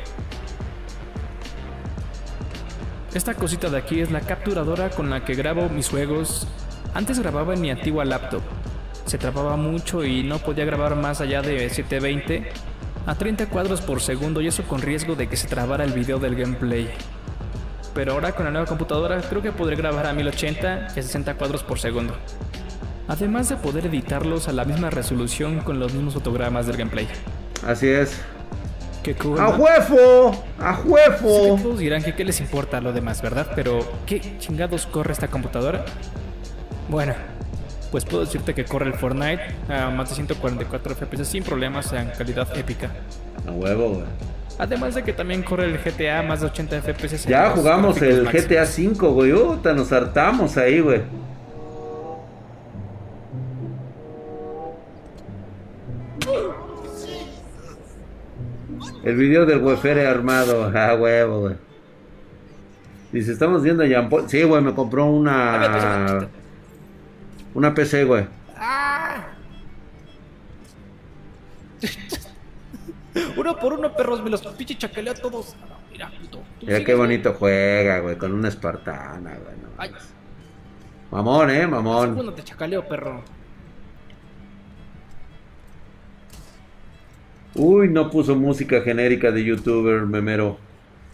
[3.13, 6.49] Esta cosita de aquí es la capturadora con la que grabo mis juegos.
[6.95, 8.41] Antes grababa en mi antigua laptop.
[9.05, 12.51] Se trababa mucho y no podía grabar más allá de 720
[13.05, 16.19] a 30 cuadros por segundo y eso con riesgo de que se trabara el video
[16.19, 16.89] del gameplay.
[17.97, 21.35] Pero ahora con la nueva computadora creo que podré grabar a 1080 y a 60
[21.37, 22.15] cuadros por segundo.
[23.09, 27.09] Además de poder editarlos a la misma resolución con los mismos fotogramas del gameplay.
[27.67, 28.21] Así es.
[29.03, 29.41] Qué cool.
[29.41, 29.57] ¡A ¿no?
[29.57, 30.45] huefo!
[30.61, 31.59] ¡A huefo!
[31.63, 33.51] todos dirán que qué les importa lo demás, ¿verdad?
[33.57, 35.83] Pero, ¿qué chingados corre esta computadora?
[36.91, 37.15] Bueno,
[37.91, 39.41] pues puedo decirte que corre el Fortnite
[39.71, 42.91] a más de 144 FPS sin problemas en calidad épica.
[43.49, 44.36] A huevo, güey.
[44.59, 47.27] Además de que también corre el GTA más de 80 FPS.
[47.27, 48.47] Ya jugamos el máximos.
[48.47, 49.33] GTA 5, güey.
[49.33, 51.03] Uta, nos hartamos ahí, güey.
[59.05, 60.65] El video del Wefere armado.
[60.77, 61.55] A huevo, güey.
[63.13, 64.29] Dice, estamos viendo a Jean Paul.
[64.29, 66.29] Sí, güey, me compró una.
[67.55, 68.27] Una PC, güey.
[73.37, 75.57] Uno por uno, perros, me los pinche chacalea a todos.
[75.93, 76.43] Mira, puto.
[76.63, 79.57] Mira qué bonito juega, güey, con una espartana, güey.
[79.57, 79.91] no Ay.
[81.11, 82.11] Mamón, eh, mamón.
[82.11, 83.23] segundo te chacaleo, perro.
[87.55, 90.59] Uy, no puso música genérica de youtuber, memero.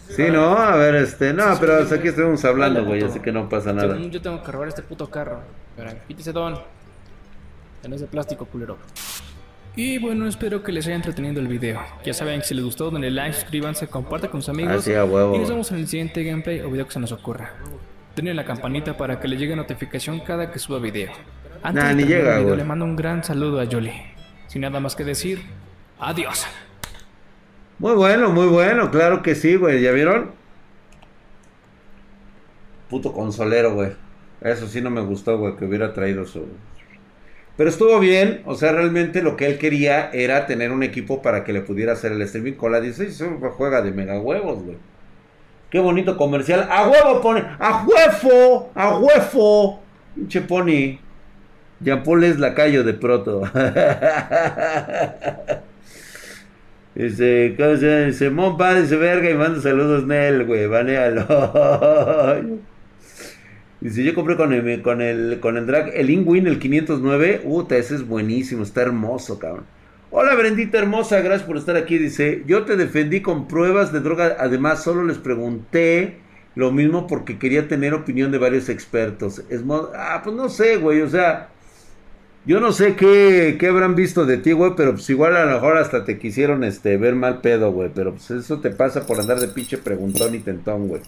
[0.08, 3.48] Sí, no, a ver, este, no, pero hasta aquí estuvimos hablando, güey, así que no
[3.48, 3.96] pasa nada.
[3.96, 5.40] Yo tengo que robar este puto carro.
[5.76, 6.58] Pero quítese don.
[7.80, 8.78] Tenés de plástico, culero.
[9.74, 11.80] Y bueno, espero que les haya entretenido el video.
[12.04, 14.74] Ya saben que si les gustó, denle like, suscríbanse, compartan con sus amigos.
[14.74, 15.34] Así a huevo.
[15.34, 17.52] Y nos vemos en el siguiente gameplay o video que se nos ocurra.
[18.14, 21.10] Denle la campanita para que le llegue notificación cada que suba video.
[21.62, 22.56] Antes Nah, de ni llega, el video, güey.
[22.58, 24.12] le mando un gran saludo a Jolie.
[24.48, 25.40] Sin nada más que decir,
[25.98, 26.46] adiós.
[27.78, 30.32] Muy bueno, muy bueno, claro que sí, güey, ¿ya vieron?
[32.90, 33.92] Puto consolero, güey.
[34.42, 36.46] Eso sí no me gustó, güey, que hubiera traído su...
[37.56, 41.44] Pero estuvo bien, o sea, realmente lo que él quería era tener un equipo para
[41.44, 43.10] que le pudiera hacer el streaming con la 16.
[43.10, 44.78] Eso juega de mega huevos, güey.
[45.70, 46.66] Qué bonito comercial.
[46.70, 47.44] ¡A huevo pone!
[47.58, 48.70] ¡A huefo!
[48.74, 49.80] ¡A huefo!
[50.14, 50.98] Pinche pony.
[51.80, 53.42] Jean Paul es lacayo de proto.
[56.94, 58.06] Dice, ¿cómo se?
[58.06, 61.26] Dice, dice verga y manda saludos Nel, güey, banealo.
[63.82, 67.42] Dice, yo compré con el, con el, con el drag, el Inwin, el 509.
[67.44, 69.64] Uta, ese es buenísimo, está hermoso, cabrón.
[70.12, 71.98] Hola, Brendita hermosa, gracias por estar aquí.
[71.98, 74.36] Dice, yo te defendí con pruebas de droga.
[74.38, 76.18] Además, solo les pregunté
[76.54, 79.42] lo mismo porque quería tener opinión de varios expertos.
[79.48, 79.62] Es
[79.96, 81.48] ah, pues no sé, güey, o sea,
[82.46, 85.54] yo no sé qué, qué habrán visto de ti, güey, pero pues igual a lo
[85.54, 87.90] mejor hasta te quisieron este, ver mal pedo, güey.
[87.92, 91.02] Pero pues eso te pasa por andar de pinche preguntón y tentón, güey.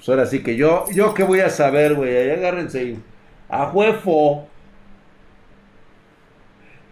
[0.00, 2.16] Pues ahora sí que yo, yo qué voy a saber, güey.
[2.16, 2.96] Ahí agárrense.
[3.50, 4.48] A juefo.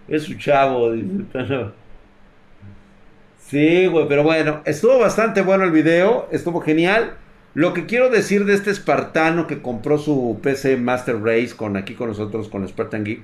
[0.09, 1.25] Es su chavo, dice.
[1.33, 1.73] pero-
[3.41, 7.15] Sí, güey, pero bueno, estuvo bastante bueno el video, estuvo genial.
[7.55, 11.95] Lo que quiero decir de este espartano que compró su PC Master Race con aquí
[11.95, 13.23] con nosotros, con Spartan Geek,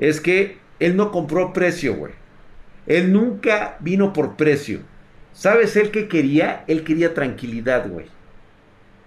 [0.00, 2.12] es que él no compró precio, güey.
[2.88, 4.80] Él nunca vino por precio.
[5.32, 6.64] ¿Sabes él qué quería?
[6.66, 8.06] Él quería tranquilidad, güey.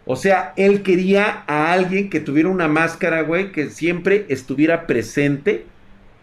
[0.05, 5.65] O sea, él quería a alguien que tuviera una máscara, güey, que siempre estuviera presente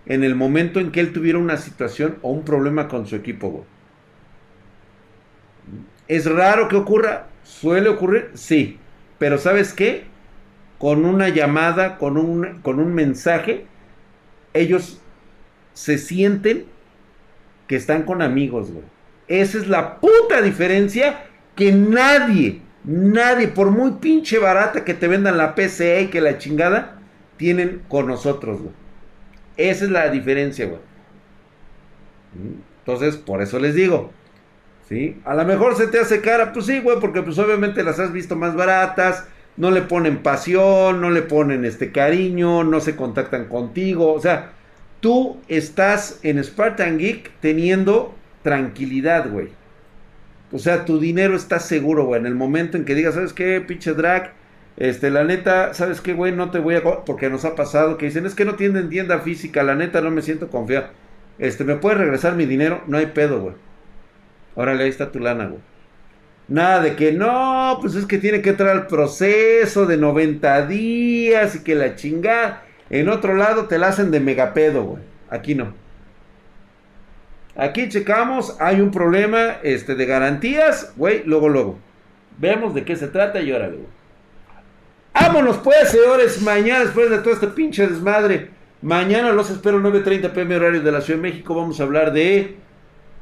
[0.06, 3.48] en el momento en que él tuviera una situación o un problema con su equipo,
[3.48, 3.64] güey.
[6.08, 7.28] ¿Es raro que ocurra?
[7.44, 8.30] ¿Suele ocurrir?
[8.34, 8.78] Sí.
[9.18, 10.04] Pero ¿sabes qué?
[10.78, 13.66] Con una llamada, con un, con un mensaje,
[14.52, 15.00] ellos
[15.72, 16.64] se sienten
[17.66, 18.84] que están con amigos, güey.
[19.28, 25.36] Esa es la puta diferencia que nadie, nadie, por muy pinche barata que te vendan
[25.36, 26.98] la PCE y que la chingada,
[27.36, 28.74] tienen con nosotros, güey.
[29.56, 30.80] Esa es la diferencia, güey.
[32.80, 34.12] Entonces, por eso les digo.
[34.88, 35.20] ¿Sí?
[35.24, 38.12] A lo mejor se te hace cara, pues sí, güey, porque pues obviamente las has
[38.12, 39.24] visto más baratas,
[39.56, 44.50] no le ponen pasión, no le ponen este cariño, no se contactan contigo, o sea,
[44.98, 49.50] tú estás en Spartan Geek teniendo tranquilidad, güey.
[50.52, 52.20] O sea, tu dinero está seguro, güey.
[52.20, 54.32] En el momento en que digas, ¿sabes qué, pinche drag?
[54.76, 56.32] Este, la neta, ¿sabes qué, güey?
[56.32, 56.82] No te voy a...
[56.82, 60.10] Porque nos ha pasado que dicen, es que no tienen tienda física, la neta no
[60.10, 60.88] me siento confiado.
[61.38, 62.82] Este, ¿me puedes regresar mi dinero?
[62.86, 63.54] No hay pedo, güey.
[64.54, 65.60] Órale, ahí está tu lana, güey.
[66.48, 71.54] Nada de que no, pues es que tiene que entrar al proceso de 90 días
[71.54, 72.64] y que la chingada.
[72.90, 75.02] En otro lado te la hacen de megapedo, güey.
[75.30, 75.72] Aquí no.
[77.56, 81.78] Aquí checamos, hay un problema este, de garantías, güey, luego, luego.
[82.38, 84.00] Vemos de qué se trata y órale, güey.
[85.12, 88.50] Vámonos pues, señores, mañana después de todo este pinche desmadre.
[88.80, 91.54] Mañana los espero 9.30 pm horario de la Ciudad de México.
[91.54, 92.56] Vamos a hablar de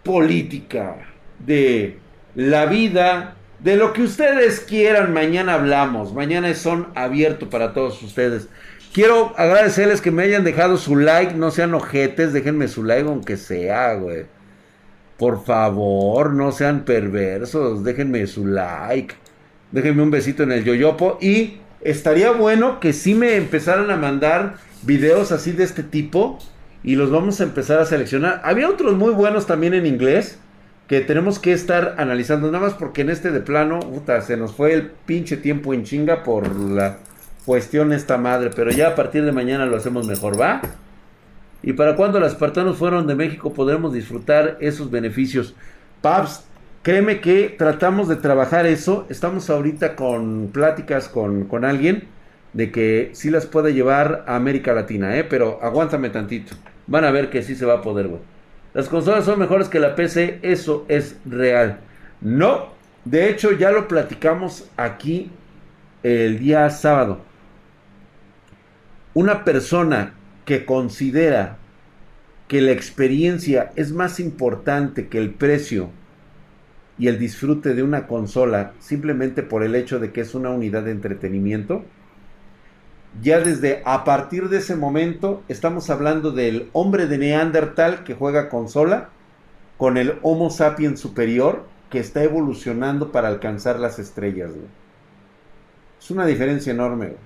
[0.05, 0.97] política,
[1.41, 1.99] de
[2.37, 5.12] la vida, de lo que ustedes quieran.
[5.12, 6.12] Mañana hablamos.
[6.14, 8.49] Mañana son abiertos para todos ustedes.
[8.93, 11.34] Quiero agradecerles que me hayan dejado su like.
[11.34, 14.26] No sean ojetes, déjenme su like aunque sea, güey.
[15.18, 17.84] Por favor, no sean perversos.
[17.84, 19.14] Déjenme su like.
[19.72, 21.18] Déjenme un besito en el yoyopo.
[21.20, 26.39] Y estaría bueno que si me empezaran a mandar videos así de este tipo.
[26.82, 28.41] Y los vamos a empezar a seleccionar.
[28.45, 30.39] Había otros muy buenos también en inglés.
[30.86, 32.51] Que tenemos que estar analizando.
[32.51, 35.84] Nada más porque en este de plano, puta, se nos fue el pinche tiempo en
[35.84, 36.99] chinga por la
[37.49, 38.51] cuestión esta madre.
[38.55, 40.61] Pero ya a partir de mañana lo hacemos mejor, ¿va?
[41.63, 45.55] Y para cuando los espartanos fueron de México podremos disfrutar esos beneficios.
[46.03, 46.45] Paps,
[46.83, 49.07] créeme que tratamos de trabajar eso.
[49.09, 52.05] Estamos ahorita con pláticas con, con alguien
[52.53, 55.25] de que sí las puede llevar a América Latina, ¿eh?
[55.25, 56.55] Pero aguántame tantito.
[56.87, 58.21] Van a ver que sí se va a poder, güey.
[58.75, 61.81] Las consolas son mejores que la PC, eso es real.
[62.21, 62.75] No,
[63.07, 65.31] de hecho ya lo platicamos aquí
[66.03, 67.27] el día sábado.
[69.19, 70.14] Una persona
[70.45, 71.57] que considera
[72.47, 75.91] que la experiencia es más importante que el precio
[77.01, 80.85] y el disfrute de una consola simplemente por el hecho de que es una unidad
[80.85, 81.85] de entretenimiento,
[83.21, 88.49] ya desde a partir de ese momento estamos hablando del hombre de Neandertal que juega
[88.49, 89.09] consola
[89.79, 94.53] con el Homo sapiens superior que está evolucionando para alcanzar las estrellas.
[96.01, 97.16] Es una diferencia enorme.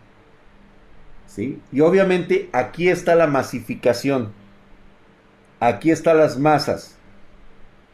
[1.26, 1.60] ¿Sí?
[1.72, 4.32] Y obviamente aquí está la masificación.
[5.60, 6.96] Aquí están las masas.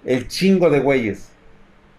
[0.05, 1.29] El chingo de güeyes.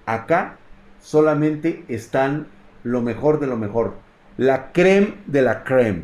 [0.06, 0.58] Acá
[1.02, 2.48] solamente están
[2.84, 3.96] lo mejor de lo mejor
[4.40, 6.04] la creme de la creme.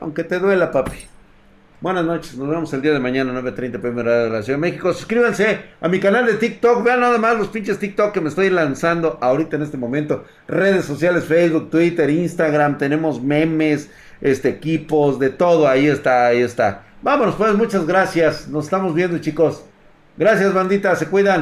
[0.00, 0.96] Aunque te duela, papi.
[1.82, 4.92] Buenas noches, nos vemos el día de mañana, 9.30 pm de la Ciudad de México.
[4.94, 6.82] Suscríbanse a mi canal de TikTok.
[6.82, 10.24] Vean nada más los pinches TikTok que me estoy lanzando ahorita en este momento.
[10.48, 12.78] Redes sociales, Facebook, Twitter, Instagram.
[12.78, 13.90] Tenemos memes,
[14.22, 15.68] este, equipos, de todo.
[15.68, 16.84] Ahí está, ahí está.
[17.02, 18.48] Vámonos pues, muchas gracias.
[18.48, 19.64] Nos estamos viendo, chicos.
[20.16, 20.94] Gracias, bandita.
[20.96, 21.40] Se cuidan.